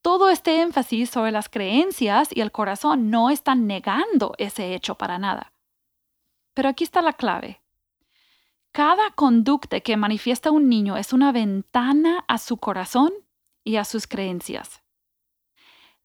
Todo 0.00 0.28
este 0.28 0.60
énfasis 0.60 1.10
sobre 1.10 1.32
las 1.32 1.48
creencias 1.48 2.28
y 2.30 2.40
el 2.40 2.52
corazón 2.52 3.10
no 3.10 3.30
están 3.30 3.66
negando 3.66 4.34
ese 4.38 4.74
hecho 4.74 4.96
para 4.96 5.18
nada. 5.18 5.52
Pero 6.54 6.68
aquí 6.68 6.84
está 6.84 7.02
la 7.02 7.14
clave. 7.14 7.63
Cada 8.74 9.12
conducta 9.12 9.78
que 9.78 9.96
manifiesta 9.96 10.50
un 10.50 10.68
niño 10.68 10.96
es 10.96 11.12
una 11.12 11.30
ventana 11.30 12.24
a 12.26 12.38
su 12.38 12.56
corazón 12.56 13.12
y 13.62 13.76
a 13.76 13.84
sus 13.84 14.08
creencias. 14.08 14.82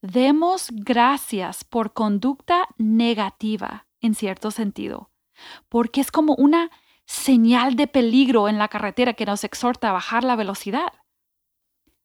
Demos 0.04 0.68
gracias 0.72 1.64
por 1.64 1.94
conducta 1.94 2.68
negativa, 2.78 3.88
en 4.02 4.14
cierto 4.14 4.52
sentido, 4.52 5.10
porque 5.68 6.00
es 6.00 6.12
como 6.12 6.36
una 6.36 6.70
señal 7.08 7.76
de 7.76 7.88
peligro 7.88 8.48
en 8.48 8.60
la 8.60 8.68
carretera 8.68 9.14
que 9.14 9.26
nos 9.26 9.44
exhorta 9.44 9.90
a 9.90 9.94
bajar 9.94 10.24
la 10.24 10.36
velocidad. 10.36 10.94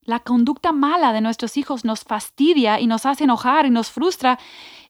La 0.01 0.21
conducta 0.21 0.71
mala 0.71 1.13
de 1.13 1.21
nuestros 1.21 1.57
hijos 1.57 1.85
nos 1.85 2.03
fastidia 2.03 2.79
y 2.79 2.87
nos 2.87 3.05
hace 3.05 3.25
enojar 3.25 3.67
y 3.67 3.69
nos 3.69 3.91
frustra 3.91 4.39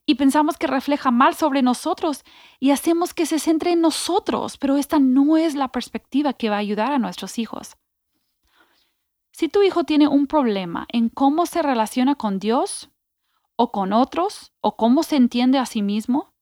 y 0.06 0.14
pensamos 0.14 0.56
que 0.56 0.68
refleja 0.68 1.10
mal 1.10 1.34
sobre 1.34 1.62
nosotros 1.62 2.22
y 2.60 2.70
hacemos 2.70 3.12
que 3.12 3.26
se 3.26 3.40
centre 3.40 3.72
en 3.72 3.80
nosotros, 3.80 4.56
pero 4.56 4.76
esta 4.76 5.00
no 5.00 5.36
es 5.36 5.56
la 5.56 5.68
perspectiva 5.68 6.32
que 6.32 6.48
va 6.48 6.56
a 6.56 6.60
ayudar 6.60 6.92
a 6.92 6.98
nuestros 6.98 7.38
hijos. 7.38 7.76
Si 9.32 9.48
tu 9.48 9.62
hijo 9.62 9.84
tiene 9.84 10.06
un 10.08 10.28
problema 10.28 10.86
en 10.90 11.08
cómo 11.08 11.44
se 11.44 11.60
relaciona 11.60 12.14
con 12.14 12.38
Dios 12.38 12.88
o 13.56 13.72
con 13.72 13.92
otros 13.92 14.52
o 14.60 14.76
cómo 14.76 15.02
se 15.02 15.16
entiende 15.16 15.58
a 15.58 15.66
sí 15.66 15.82
mismo, 15.82 16.32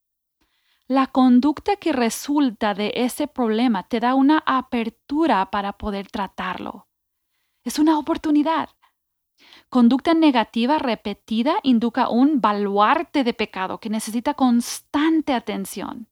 la 0.86 1.06
conducta 1.06 1.76
que 1.76 1.92
resulta 1.92 2.74
de 2.74 2.92
ese 2.94 3.26
problema 3.26 3.88
te 3.88 4.00
da 4.00 4.14
una 4.14 4.42
apertura 4.44 5.50
para 5.50 5.72
poder 5.72 6.08
tratarlo. 6.08 6.86
Es 7.64 7.78
una 7.78 7.98
oportunidad. 7.98 8.68
Conducta 9.74 10.14
negativa 10.14 10.78
repetida 10.78 11.56
indica 11.64 12.08
un 12.08 12.40
baluarte 12.40 13.24
de 13.24 13.34
pecado 13.34 13.78
que 13.78 13.90
necesita 13.90 14.34
constante 14.34 15.32
atención. 15.34 16.06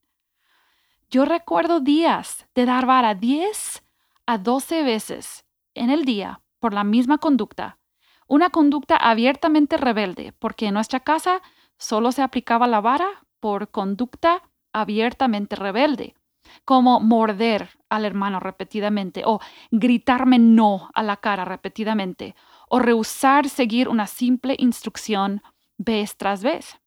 Yo 1.12 1.24
recuerdo 1.26 1.78
días 1.78 2.48
de 2.56 2.66
dar 2.66 2.86
vara 2.86 3.14
10 3.14 3.84
a 4.26 4.38
12 4.38 4.82
veces 4.82 5.44
en 5.74 5.90
el 5.90 6.04
día 6.04 6.40
por 6.58 6.74
la 6.74 6.82
misma 6.82 7.18
conducta. 7.18 7.78
Una 8.26 8.50
conducta 8.50 8.96
abiertamente 8.96 9.76
rebelde, 9.76 10.34
porque 10.40 10.66
en 10.66 10.74
nuestra 10.74 10.98
casa 10.98 11.40
solo 11.78 12.10
se 12.10 12.22
aplicaba 12.22 12.66
la 12.66 12.80
vara 12.80 13.24
por 13.38 13.70
conducta 13.70 14.42
abiertamente 14.72 15.54
rebelde, 15.54 16.16
como 16.64 16.98
morder 16.98 17.70
al 17.88 18.06
hermano 18.06 18.40
repetidamente 18.40 19.22
o 19.24 19.38
gritarme 19.70 20.40
no 20.40 20.90
a 20.94 21.04
la 21.04 21.18
cara 21.18 21.44
repetidamente 21.44 22.34
o 22.74 22.78
rehusar 22.78 23.50
seguir 23.50 23.86
una 23.86 24.06
simple 24.06 24.56
instrucción 24.58 25.42
vez 25.76 26.16
tras 26.16 26.42
vez. 26.42 26.80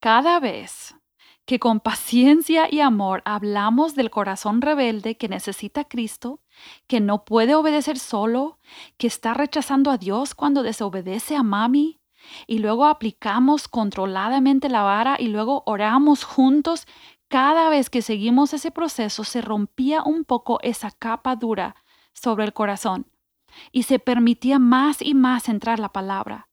Cada 0.00 0.40
vez 0.40 0.96
que 1.46 1.60
con 1.60 1.78
paciencia 1.78 2.66
y 2.68 2.80
amor 2.80 3.22
hablamos 3.24 3.94
del 3.94 4.10
corazón 4.10 4.60
rebelde 4.60 5.16
que 5.16 5.28
necesita 5.28 5.84
Cristo, 5.84 6.40
que 6.88 6.98
no 6.98 7.24
puede 7.24 7.54
obedecer 7.54 7.96
solo, 7.96 8.58
que 8.98 9.06
está 9.06 9.34
rechazando 9.34 9.88
a 9.92 9.98
Dios 9.98 10.34
cuando 10.34 10.64
desobedece 10.64 11.36
a 11.36 11.44
mami, 11.44 12.00
y 12.48 12.58
luego 12.58 12.86
aplicamos 12.86 13.68
controladamente 13.68 14.68
la 14.68 14.82
vara 14.82 15.16
y 15.16 15.28
luego 15.28 15.62
oramos 15.64 16.24
juntos, 16.24 16.88
cada 17.28 17.70
vez 17.70 17.88
que 17.88 18.02
seguimos 18.02 18.52
ese 18.52 18.72
proceso 18.72 19.22
se 19.22 19.42
rompía 19.42 20.02
un 20.02 20.24
poco 20.24 20.58
esa 20.62 20.90
capa 20.90 21.36
dura 21.36 21.76
sobre 22.12 22.44
el 22.44 22.52
corazón 22.52 23.06
y 23.72 23.84
se 23.84 23.98
permitía 23.98 24.58
más 24.58 25.02
y 25.02 25.14
más 25.14 25.48
entrar 25.48 25.78
la 25.78 25.90
palabra. 25.90 26.48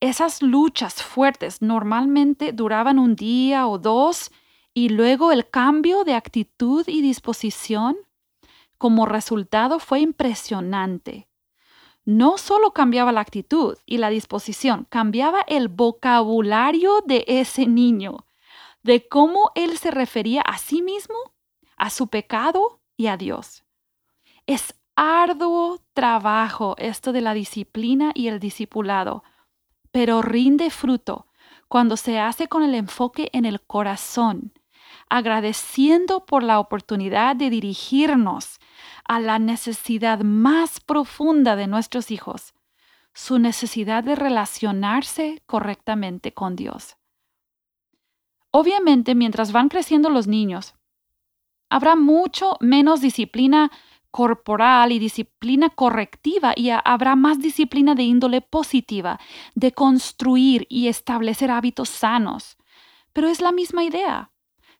Esas 0.00 0.42
luchas 0.42 1.02
fuertes 1.02 1.62
normalmente 1.62 2.52
duraban 2.52 2.98
un 2.98 3.16
día 3.16 3.66
o 3.66 3.78
dos 3.78 4.30
y 4.74 4.88
luego 4.90 5.32
el 5.32 5.48
cambio 5.48 6.04
de 6.04 6.14
actitud 6.14 6.84
y 6.88 7.00
disposición 7.00 7.96
como 8.76 9.06
resultado 9.06 9.78
fue 9.78 10.00
impresionante. 10.00 11.28
no 12.04 12.36
solo 12.36 12.72
cambiaba 12.72 13.12
la 13.12 13.20
actitud 13.20 13.78
y 13.86 13.98
la 13.98 14.10
disposición, 14.10 14.86
cambiaba 14.90 15.40
el 15.48 15.68
vocabulario 15.68 17.00
de 17.06 17.24
ese 17.26 17.66
niño, 17.66 18.26
de 18.82 19.08
cómo 19.08 19.52
él 19.54 19.78
se 19.78 19.90
refería 19.90 20.42
a 20.42 20.58
sí 20.58 20.82
mismo, 20.82 21.16
a 21.76 21.88
su 21.90 22.08
pecado 22.08 22.82
y 22.96 23.06
a 23.06 23.16
Dios. 23.16 23.64
Es 24.46 24.74
arduo 24.96 25.80
trabajo 25.92 26.74
esto 26.78 27.12
de 27.12 27.20
la 27.20 27.34
disciplina 27.34 28.12
y 28.14 28.28
el 28.28 28.40
discipulado, 28.40 29.24
pero 29.90 30.22
rinde 30.22 30.70
fruto 30.70 31.26
cuando 31.68 31.96
se 31.96 32.18
hace 32.18 32.48
con 32.48 32.62
el 32.62 32.74
enfoque 32.74 33.30
en 33.32 33.44
el 33.44 33.60
corazón, 33.60 34.52
agradeciendo 35.08 36.24
por 36.24 36.42
la 36.42 36.60
oportunidad 36.60 37.36
de 37.36 37.50
dirigirnos 37.50 38.58
a 39.04 39.20
la 39.20 39.38
necesidad 39.38 40.20
más 40.20 40.80
profunda 40.80 41.56
de 41.56 41.66
nuestros 41.66 42.10
hijos, 42.10 42.54
su 43.12 43.38
necesidad 43.38 44.04
de 44.04 44.16
relacionarse 44.16 45.42
correctamente 45.46 46.32
con 46.32 46.56
Dios. 46.56 46.96
Obviamente, 48.50 49.14
mientras 49.14 49.50
van 49.50 49.68
creciendo 49.68 50.10
los 50.10 50.26
niños, 50.26 50.74
habrá 51.70 51.96
mucho 51.96 52.56
menos 52.60 53.00
disciplina 53.00 53.70
corporal 54.14 54.92
y 54.92 55.00
disciplina 55.00 55.70
correctiva 55.70 56.52
y 56.54 56.70
habrá 56.70 57.16
más 57.16 57.40
disciplina 57.40 57.96
de 57.96 58.04
índole 58.04 58.42
positiva, 58.42 59.18
de 59.56 59.72
construir 59.72 60.68
y 60.70 60.86
establecer 60.86 61.50
hábitos 61.50 61.88
sanos. 61.88 62.56
Pero 63.12 63.26
es 63.26 63.40
la 63.40 63.50
misma 63.50 63.82
idea. 63.82 64.30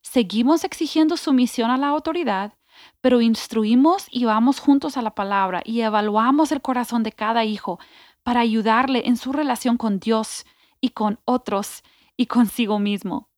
Seguimos 0.02 0.62
exigiendo 0.62 1.16
sumisión 1.16 1.72
a 1.72 1.76
la 1.76 1.88
autoridad, 1.88 2.54
pero 3.00 3.20
instruimos 3.20 4.06
y 4.08 4.24
vamos 4.24 4.60
juntos 4.60 4.96
a 4.96 5.02
la 5.02 5.16
palabra 5.16 5.62
y 5.64 5.80
evaluamos 5.80 6.52
el 6.52 6.62
corazón 6.62 7.02
de 7.02 7.10
cada 7.10 7.44
hijo 7.44 7.80
para 8.22 8.38
ayudarle 8.38 9.02
en 9.04 9.16
su 9.16 9.32
relación 9.32 9.76
con 9.78 9.98
Dios 9.98 10.46
y 10.80 10.90
con 10.90 11.18
otros 11.24 11.82
y 12.16 12.26
consigo 12.26 12.78
mismo. 12.78 13.30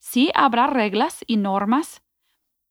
Sí, 0.00 0.32
habrá 0.34 0.66
reglas 0.66 1.24
y 1.28 1.36
normas, 1.36 2.02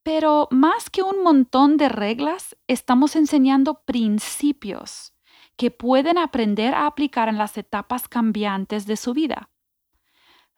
pero 0.08 0.48
más 0.52 0.89
que 0.89 1.04
un 1.04 1.22
montón 1.22 1.76
de 1.76 1.89
reglas, 1.89 2.56
estamos 2.67 3.17
enseñando 3.17 3.84
principios 3.84 5.13
que 5.58 5.70
pueden 5.70 6.17
aprender 6.17 6.74
a 6.74 6.88
aplicar 6.88 7.28
en 7.28 7.38
las 7.38 7.58
etapas 7.58 8.08
cambiantes 8.08 8.86
de 8.86 8.96
su 8.96 9.13
vida. 9.13 9.50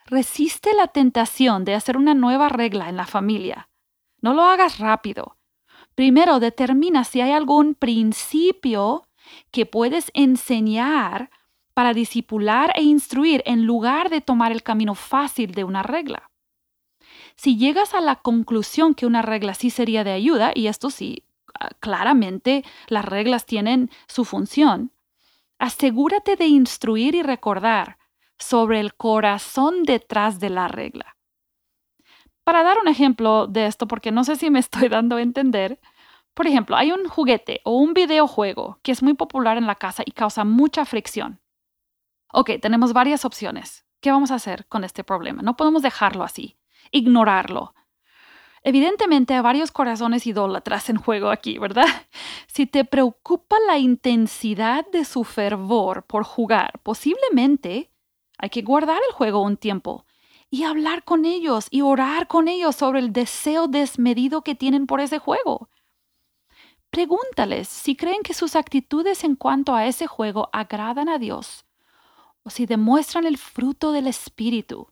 Resiste 0.05 0.75
la 0.75 0.85
tentación 0.85 1.65
de 1.65 1.73
hacer 1.73 1.97
una 1.97 2.13
nueva 2.13 2.49
regla 2.49 2.89
en 2.89 2.95
la 2.95 3.07
familia. 3.07 3.69
No 4.21 4.35
lo 4.35 4.43
hagas 4.43 4.77
rápido. 4.77 5.38
Primero 5.95 6.39
determina 6.39 7.03
si 7.03 7.21
hay 7.21 7.31
algún 7.31 7.73
principio 7.73 9.07
que 9.49 9.65
puedes 9.65 10.12
enseñar 10.13 11.31
para 11.73 11.95
disipular 11.95 12.71
e 12.75 12.83
instruir 12.83 13.41
en 13.47 13.65
lugar 13.65 14.12
de 14.12 14.21
tomar 14.21 14.51
el 14.51 14.62
camino 14.62 14.93
fácil 14.93 15.55
de 15.55 15.63
una 15.63 15.81
regla. 15.81 16.28
Si 17.39 17.56
llegas 17.56 17.93
a 17.93 18.02
la 18.02 18.17
conclusión 18.17 18.93
que 18.93 19.06
una 19.06 19.21
regla 19.21 19.54
sí 19.54 19.69
sería 19.69 20.04
de 20.04 20.12
ayuda, 20.12 20.52
y 20.54 20.67
esto 20.67 20.89
sí, 20.89 21.23
ah, 21.58 21.69
claramente 21.80 22.65
las 22.89 23.06
reglas 23.06 23.45
tienen 23.45 23.89
su 24.10 24.25
función, 24.25 24.91
asegúrate 25.58 26.36
de 26.36 26.47
instruir 26.47 27.15
y 27.15 27.23
recordar 27.23 27.97
sobre 28.38 28.82
el 28.82 28.93
corazón 28.93 29.84
detrás 29.84 30.41
de 30.41 30.49
la 30.49 30.67
regla. 30.67 31.15
Para 32.43 32.62
dar 32.62 32.78
un 32.78 32.89
ejemplo 32.89 33.47
de 33.47 33.67
esto, 33.67 33.88
porque 33.88 34.12
no 34.12 34.25
sé 34.25 34.36
si 34.36 34.49
me 34.49 34.60
estoy 34.67 34.89
dando 34.89 35.15
a 35.15 35.21
entender, 35.21 35.80
por 36.34 36.45
ejemplo, 36.45 36.75
hay 36.75 36.91
un 36.91 37.08
juguete 37.08 37.62
o 37.63 37.78
un 37.78 37.93
videojuego 37.93 38.80
que 38.84 38.91
es 38.91 39.02
muy 39.02 39.13
popular 39.13 39.56
en 39.56 39.65
la 39.65 39.75
casa 39.75 40.04
y 40.06 40.12
causa 40.12 40.43
mucha 40.43 40.84
fricción. 40.84 41.39
Ok, 42.34 42.52
tenemos 42.62 42.91
varias 42.91 43.23
opciones. 43.23 43.86
¿Qué 44.02 44.12
vamos 44.12 44.32
a 44.32 44.36
hacer 44.36 44.65
con 44.67 44.84
este 44.84 45.06
problema? 45.06 45.41
No 45.41 45.56
podemos 45.56 45.82
dejarlo 45.82 46.25
así 46.25 46.59
ignorarlo. 46.91 47.73
Evidentemente 48.63 49.34
hay 49.34 49.41
varios 49.41 49.71
corazones 49.71 50.28
idólatras 50.28 50.89
en 50.89 50.97
juego 50.97 51.30
aquí, 51.30 51.58
¿verdad? 51.58 51.86
Si 52.47 52.65
te 52.65 52.84
preocupa 52.84 53.56
la 53.67 53.78
intensidad 53.78 54.86
de 54.91 55.06
su 55.06 55.23
fervor 55.23 56.04
por 56.04 56.23
jugar, 56.23 56.80
posiblemente 56.84 57.91
hay 58.38 58.49
que 58.49 58.63
guardar 58.63 58.99
el 59.08 59.13
juego 59.13 59.41
un 59.41 59.56
tiempo 59.56 60.06
y 60.49 60.63
hablar 60.63 61.04
con 61.04 61.25
ellos 61.25 61.67
y 61.69 61.82
orar 61.82 62.28
con 62.28 62.47
ellos 62.47 62.75
sobre 62.75 62.99
el 62.99 63.13
deseo 63.13 63.67
desmedido 63.67 64.41
que 64.41 64.56
tienen 64.56 64.88
por 64.88 64.99
ese 64.99 65.19
juego. 65.19 65.69
Pregúntales 66.89 67.67
si 67.67 67.95
creen 67.95 68.23
que 68.23 68.34
sus 68.34 68.56
actitudes 68.56 69.23
en 69.23 69.36
cuanto 69.36 69.75
a 69.75 69.86
ese 69.86 70.08
juego 70.08 70.49
agradan 70.52 71.08
a 71.08 71.19
Dios 71.19 71.65
o 72.43 72.49
si 72.49 72.65
demuestran 72.65 73.25
el 73.25 73.38
fruto 73.38 73.91
del 73.91 74.08
Espíritu. 74.08 74.91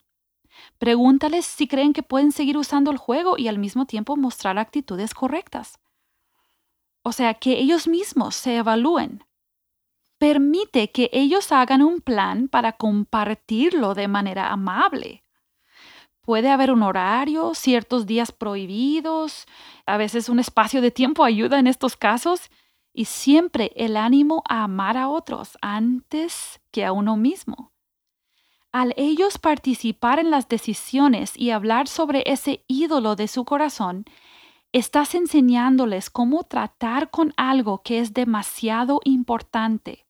Pregúntales 0.78 1.44
si 1.44 1.66
creen 1.66 1.92
que 1.92 2.04
pueden 2.04 2.32
seguir 2.32 2.56
usando 2.56 2.90
el 2.90 2.96
juego 2.96 3.36
y 3.36 3.48
al 3.48 3.58
mismo 3.58 3.86
tiempo 3.86 4.16
mostrar 4.16 4.58
actitudes 4.58 5.12
correctas. 5.12 5.78
O 7.02 7.12
sea, 7.12 7.34
que 7.34 7.58
ellos 7.58 7.88
mismos 7.88 8.36
se 8.36 8.56
evalúen. 8.56 9.24
Permite 10.18 10.90
que 10.90 11.10
ellos 11.12 11.52
hagan 11.52 11.82
un 11.82 12.00
plan 12.00 12.48
para 12.48 12.72
compartirlo 12.72 13.94
de 13.94 14.08
manera 14.08 14.50
amable. 14.50 15.24
Puede 16.20 16.50
haber 16.50 16.70
un 16.70 16.82
horario, 16.82 17.54
ciertos 17.54 18.04
días 18.04 18.32
prohibidos, 18.32 19.46
a 19.86 19.96
veces 19.96 20.28
un 20.28 20.38
espacio 20.38 20.80
de 20.82 20.90
tiempo 20.90 21.24
ayuda 21.24 21.58
en 21.58 21.66
estos 21.66 21.96
casos 21.96 22.50
y 22.92 23.06
siempre 23.06 23.72
el 23.76 23.96
ánimo 23.96 24.42
a 24.48 24.64
amar 24.64 24.96
a 24.96 25.08
otros 25.08 25.56
antes 25.62 26.60
que 26.70 26.84
a 26.84 26.92
uno 26.92 27.16
mismo. 27.16 27.72
Al 28.72 28.92
ellos 28.98 29.38
participar 29.38 30.18
en 30.18 30.30
las 30.30 30.48
decisiones 30.48 31.32
y 31.36 31.50
hablar 31.50 31.88
sobre 31.88 32.22
ese 32.26 32.64
ídolo 32.68 33.16
de 33.16 33.26
su 33.26 33.44
corazón, 33.44 34.04
estás 34.72 35.14
enseñándoles 35.14 36.10
cómo 36.10 36.44
tratar 36.44 37.10
con 37.10 37.32
algo 37.38 37.82
que 37.82 37.98
es 38.00 38.12
demasiado 38.12 39.00
importante 39.04 40.06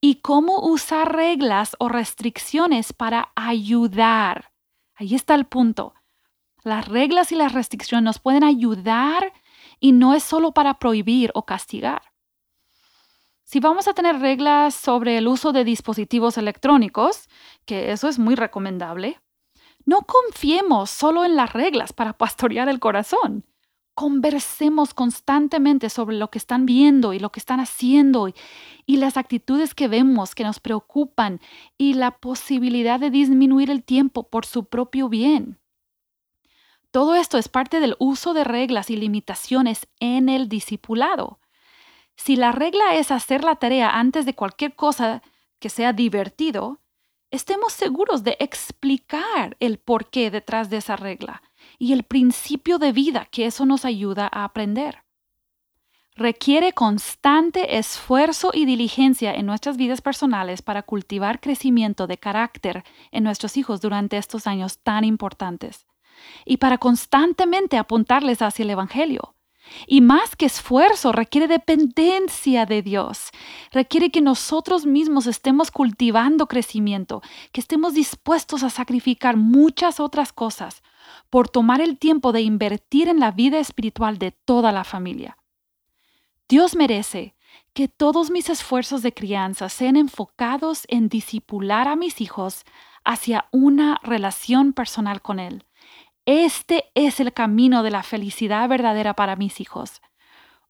y 0.00 0.16
cómo 0.16 0.60
usar 0.60 1.14
reglas 1.14 1.76
o 1.78 1.88
restricciones 1.88 2.92
para 2.92 3.32
ayudar. 3.36 4.52
Ahí 4.96 5.14
está 5.14 5.36
el 5.36 5.46
punto. 5.46 5.94
Las 6.64 6.88
reglas 6.88 7.30
y 7.30 7.36
las 7.36 7.52
restricciones 7.52 8.04
nos 8.04 8.18
pueden 8.18 8.42
ayudar 8.42 9.32
y 9.78 9.92
no 9.92 10.14
es 10.14 10.24
solo 10.24 10.52
para 10.52 10.80
prohibir 10.80 11.30
o 11.34 11.44
castigar. 11.46 12.02
Si 13.44 13.60
vamos 13.60 13.88
a 13.88 13.94
tener 13.94 14.20
reglas 14.20 14.74
sobre 14.74 15.16
el 15.16 15.26
uso 15.26 15.52
de 15.52 15.64
dispositivos 15.64 16.36
electrónicos, 16.36 17.30
que 17.68 17.92
eso 17.92 18.08
es 18.08 18.18
muy 18.18 18.34
recomendable, 18.34 19.20
no 19.84 20.00
confiemos 20.00 20.90
solo 20.90 21.24
en 21.26 21.36
las 21.36 21.52
reglas 21.52 21.92
para 21.92 22.14
pastorear 22.14 22.70
el 22.70 22.80
corazón. 22.80 23.44
Conversemos 23.94 24.94
constantemente 24.94 25.90
sobre 25.90 26.16
lo 26.16 26.30
que 26.30 26.38
están 26.38 26.64
viendo 26.64 27.12
y 27.12 27.18
lo 27.18 27.30
que 27.30 27.40
están 27.40 27.60
haciendo 27.60 28.28
y, 28.28 28.34
las 28.96 29.18
actitudes 29.18 29.74
que 29.74 29.86
vemos 29.86 30.34
que 30.34 30.44
nos 30.44 30.60
preocupan 30.60 31.40
y 31.76 31.92
la 31.92 32.12
posibilidad 32.12 32.98
de 32.98 33.10
disminuir 33.10 33.70
el 33.70 33.84
tiempo 33.84 34.30
por 34.30 34.46
su 34.46 34.64
propio 34.64 35.10
bien. 35.10 35.58
Todo 36.90 37.16
esto 37.16 37.36
es 37.36 37.48
parte 37.48 37.80
del 37.80 37.96
uso 37.98 38.32
de 38.32 38.44
reglas 38.44 38.88
y 38.88 38.96
limitaciones 38.96 39.88
en 40.00 40.30
el 40.30 40.48
discipulado. 40.48 41.38
Si 42.16 42.34
la 42.36 42.50
regla 42.52 42.94
es 42.94 43.10
hacer 43.10 43.44
la 43.44 43.56
tarea 43.56 43.90
antes 43.90 44.24
de 44.24 44.34
cualquier 44.34 44.74
cosa 44.74 45.22
que 45.58 45.68
sea 45.68 45.92
divertido, 45.92 46.80
estemos 47.30 47.72
seguros 47.72 48.24
de 48.24 48.36
explicar 48.40 49.56
el 49.60 49.78
porqué 49.78 50.30
detrás 50.30 50.70
de 50.70 50.78
esa 50.78 50.96
regla 50.96 51.42
y 51.78 51.92
el 51.92 52.04
principio 52.04 52.78
de 52.78 52.92
vida 52.92 53.26
que 53.30 53.46
eso 53.46 53.66
nos 53.66 53.84
ayuda 53.84 54.28
a 54.32 54.44
aprender. 54.44 55.04
Requiere 56.16 56.72
constante 56.72 57.78
esfuerzo 57.78 58.50
y 58.52 58.64
diligencia 58.64 59.32
en 59.34 59.46
nuestras 59.46 59.76
vidas 59.76 60.00
personales 60.00 60.62
para 60.62 60.82
cultivar 60.82 61.40
crecimiento 61.40 62.08
de 62.08 62.18
carácter 62.18 62.82
en 63.12 63.22
nuestros 63.22 63.56
hijos 63.56 63.80
durante 63.80 64.16
estos 64.16 64.48
años 64.48 64.78
tan 64.78 65.04
importantes 65.04 65.86
y 66.44 66.56
para 66.56 66.78
constantemente 66.78 67.78
apuntarles 67.78 68.42
hacia 68.42 68.64
el 68.64 68.70
Evangelio 68.70 69.36
y 69.86 70.00
más 70.00 70.36
que 70.36 70.46
esfuerzo, 70.46 71.12
requiere 71.12 71.48
dependencia 71.48 72.66
de 72.66 72.82
Dios. 72.82 73.30
Requiere 73.72 74.10
que 74.10 74.20
nosotros 74.20 74.86
mismos 74.86 75.26
estemos 75.26 75.70
cultivando 75.70 76.46
crecimiento, 76.46 77.22
que 77.52 77.60
estemos 77.60 77.94
dispuestos 77.94 78.62
a 78.62 78.70
sacrificar 78.70 79.36
muchas 79.36 80.00
otras 80.00 80.32
cosas 80.32 80.82
por 81.30 81.48
tomar 81.48 81.80
el 81.80 81.98
tiempo 81.98 82.32
de 82.32 82.42
invertir 82.42 83.08
en 83.08 83.20
la 83.20 83.30
vida 83.30 83.58
espiritual 83.58 84.18
de 84.18 84.32
toda 84.32 84.72
la 84.72 84.84
familia. 84.84 85.38
Dios 86.48 86.74
merece 86.74 87.34
que 87.74 87.88
todos 87.88 88.30
mis 88.30 88.50
esfuerzos 88.50 89.02
de 89.02 89.12
crianza 89.12 89.68
sean 89.68 89.96
enfocados 89.96 90.84
en 90.88 91.08
disipular 91.08 91.88
a 91.88 91.96
mis 91.96 92.20
hijos 92.20 92.64
hacia 93.04 93.46
una 93.52 94.00
relación 94.02 94.72
personal 94.72 95.22
con 95.22 95.38
Él 95.38 95.64
este 96.30 96.90
es 96.94 97.20
el 97.20 97.32
camino 97.32 97.82
de 97.82 97.90
la 97.90 98.02
felicidad 98.02 98.68
verdadera 98.68 99.14
para 99.14 99.34
mis 99.34 99.62
hijos. 99.62 100.02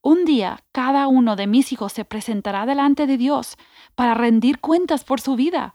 Un 0.02 0.24
día 0.24 0.62
cada 0.70 1.08
uno 1.08 1.34
de 1.34 1.48
mis 1.48 1.72
hijos 1.72 1.92
se 1.92 2.04
presentará 2.04 2.64
delante 2.64 3.08
de 3.08 3.16
Dios 3.16 3.56
para 3.96 4.14
rendir 4.14 4.60
cuentas 4.60 5.02
por 5.02 5.20
su 5.20 5.34
vida. 5.34 5.74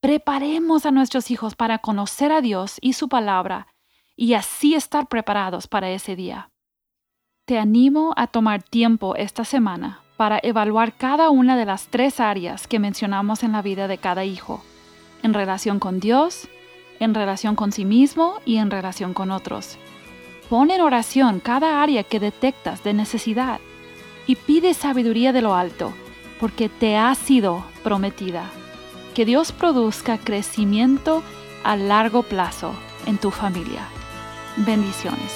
Preparemos 0.00 0.86
a 0.86 0.90
nuestros 0.90 1.30
hijos 1.30 1.54
para 1.54 1.78
conocer 1.78 2.32
a 2.32 2.40
Dios 2.40 2.78
y 2.80 2.94
su 2.94 3.08
palabra 3.08 3.68
y 4.16 4.34
así 4.34 4.74
estar 4.74 5.06
preparados 5.06 5.68
para 5.68 5.88
ese 5.90 6.16
día. 6.16 6.50
Te 7.44 7.60
animo 7.60 8.12
a 8.16 8.26
tomar 8.26 8.60
tiempo 8.60 9.14
esta 9.14 9.44
semana 9.44 10.00
para 10.16 10.40
evaluar 10.42 10.94
cada 10.94 11.30
una 11.30 11.56
de 11.56 11.64
las 11.64 11.86
tres 11.86 12.18
áreas 12.18 12.66
que 12.66 12.80
mencionamos 12.80 13.44
en 13.44 13.52
la 13.52 13.62
vida 13.62 13.86
de 13.86 13.98
cada 13.98 14.24
hijo, 14.24 14.64
en 15.22 15.32
relación 15.32 15.78
con 15.78 16.00
Dios, 16.00 16.48
en 17.00 17.14
relación 17.14 17.56
con 17.56 17.72
sí 17.72 17.84
mismo 17.84 18.40
y 18.44 18.58
en 18.58 18.70
relación 18.70 19.14
con 19.14 19.32
otros. 19.32 19.78
Pon 20.48 20.70
en 20.70 20.80
oración 20.80 21.40
cada 21.40 21.82
área 21.82 22.04
que 22.04 22.20
detectas 22.20 22.84
de 22.84 22.92
necesidad 22.92 23.58
y 24.26 24.36
pide 24.36 24.74
sabiduría 24.74 25.32
de 25.32 25.42
lo 25.42 25.54
alto, 25.54 25.92
porque 26.38 26.68
te 26.68 26.96
ha 26.96 27.12
sido 27.14 27.64
prometida. 27.82 28.44
Que 29.14 29.24
Dios 29.24 29.50
produzca 29.50 30.18
crecimiento 30.18 31.22
a 31.64 31.76
largo 31.76 32.22
plazo 32.22 32.72
en 33.06 33.18
tu 33.18 33.30
familia. 33.30 33.88
Bendiciones. 34.56 35.32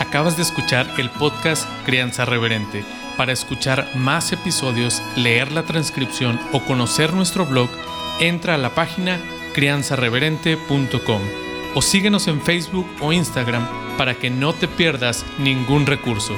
Acabas 0.00 0.36
de 0.36 0.42
escuchar 0.42 0.88
el 0.98 1.10
podcast 1.10 1.68
Crianza 1.84 2.24
Reverente. 2.24 2.82
Para 3.18 3.32
escuchar 3.32 3.90
más 3.96 4.30
episodios, 4.30 5.02
leer 5.16 5.50
la 5.50 5.64
transcripción 5.64 6.38
o 6.52 6.60
conocer 6.60 7.12
nuestro 7.14 7.44
blog, 7.44 7.68
entra 8.20 8.54
a 8.54 8.58
la 8.58 8.76
página 8.76 9.18
crianzareverente.com 9.54 11.20
o 11.74 11.82
síguenos 11.82 12.28
en 12.28 12.40
Facebook 12.40 12.86
o 13.00 13.12
Instagram 13.12 13.66
para 13.96 14.14
que 14.14 14.30
no 14.30 14.54
te 14.54 14.68
pierdas 14.68 15.26
ningún 15.40 15.84
recurso. 15.86 16.32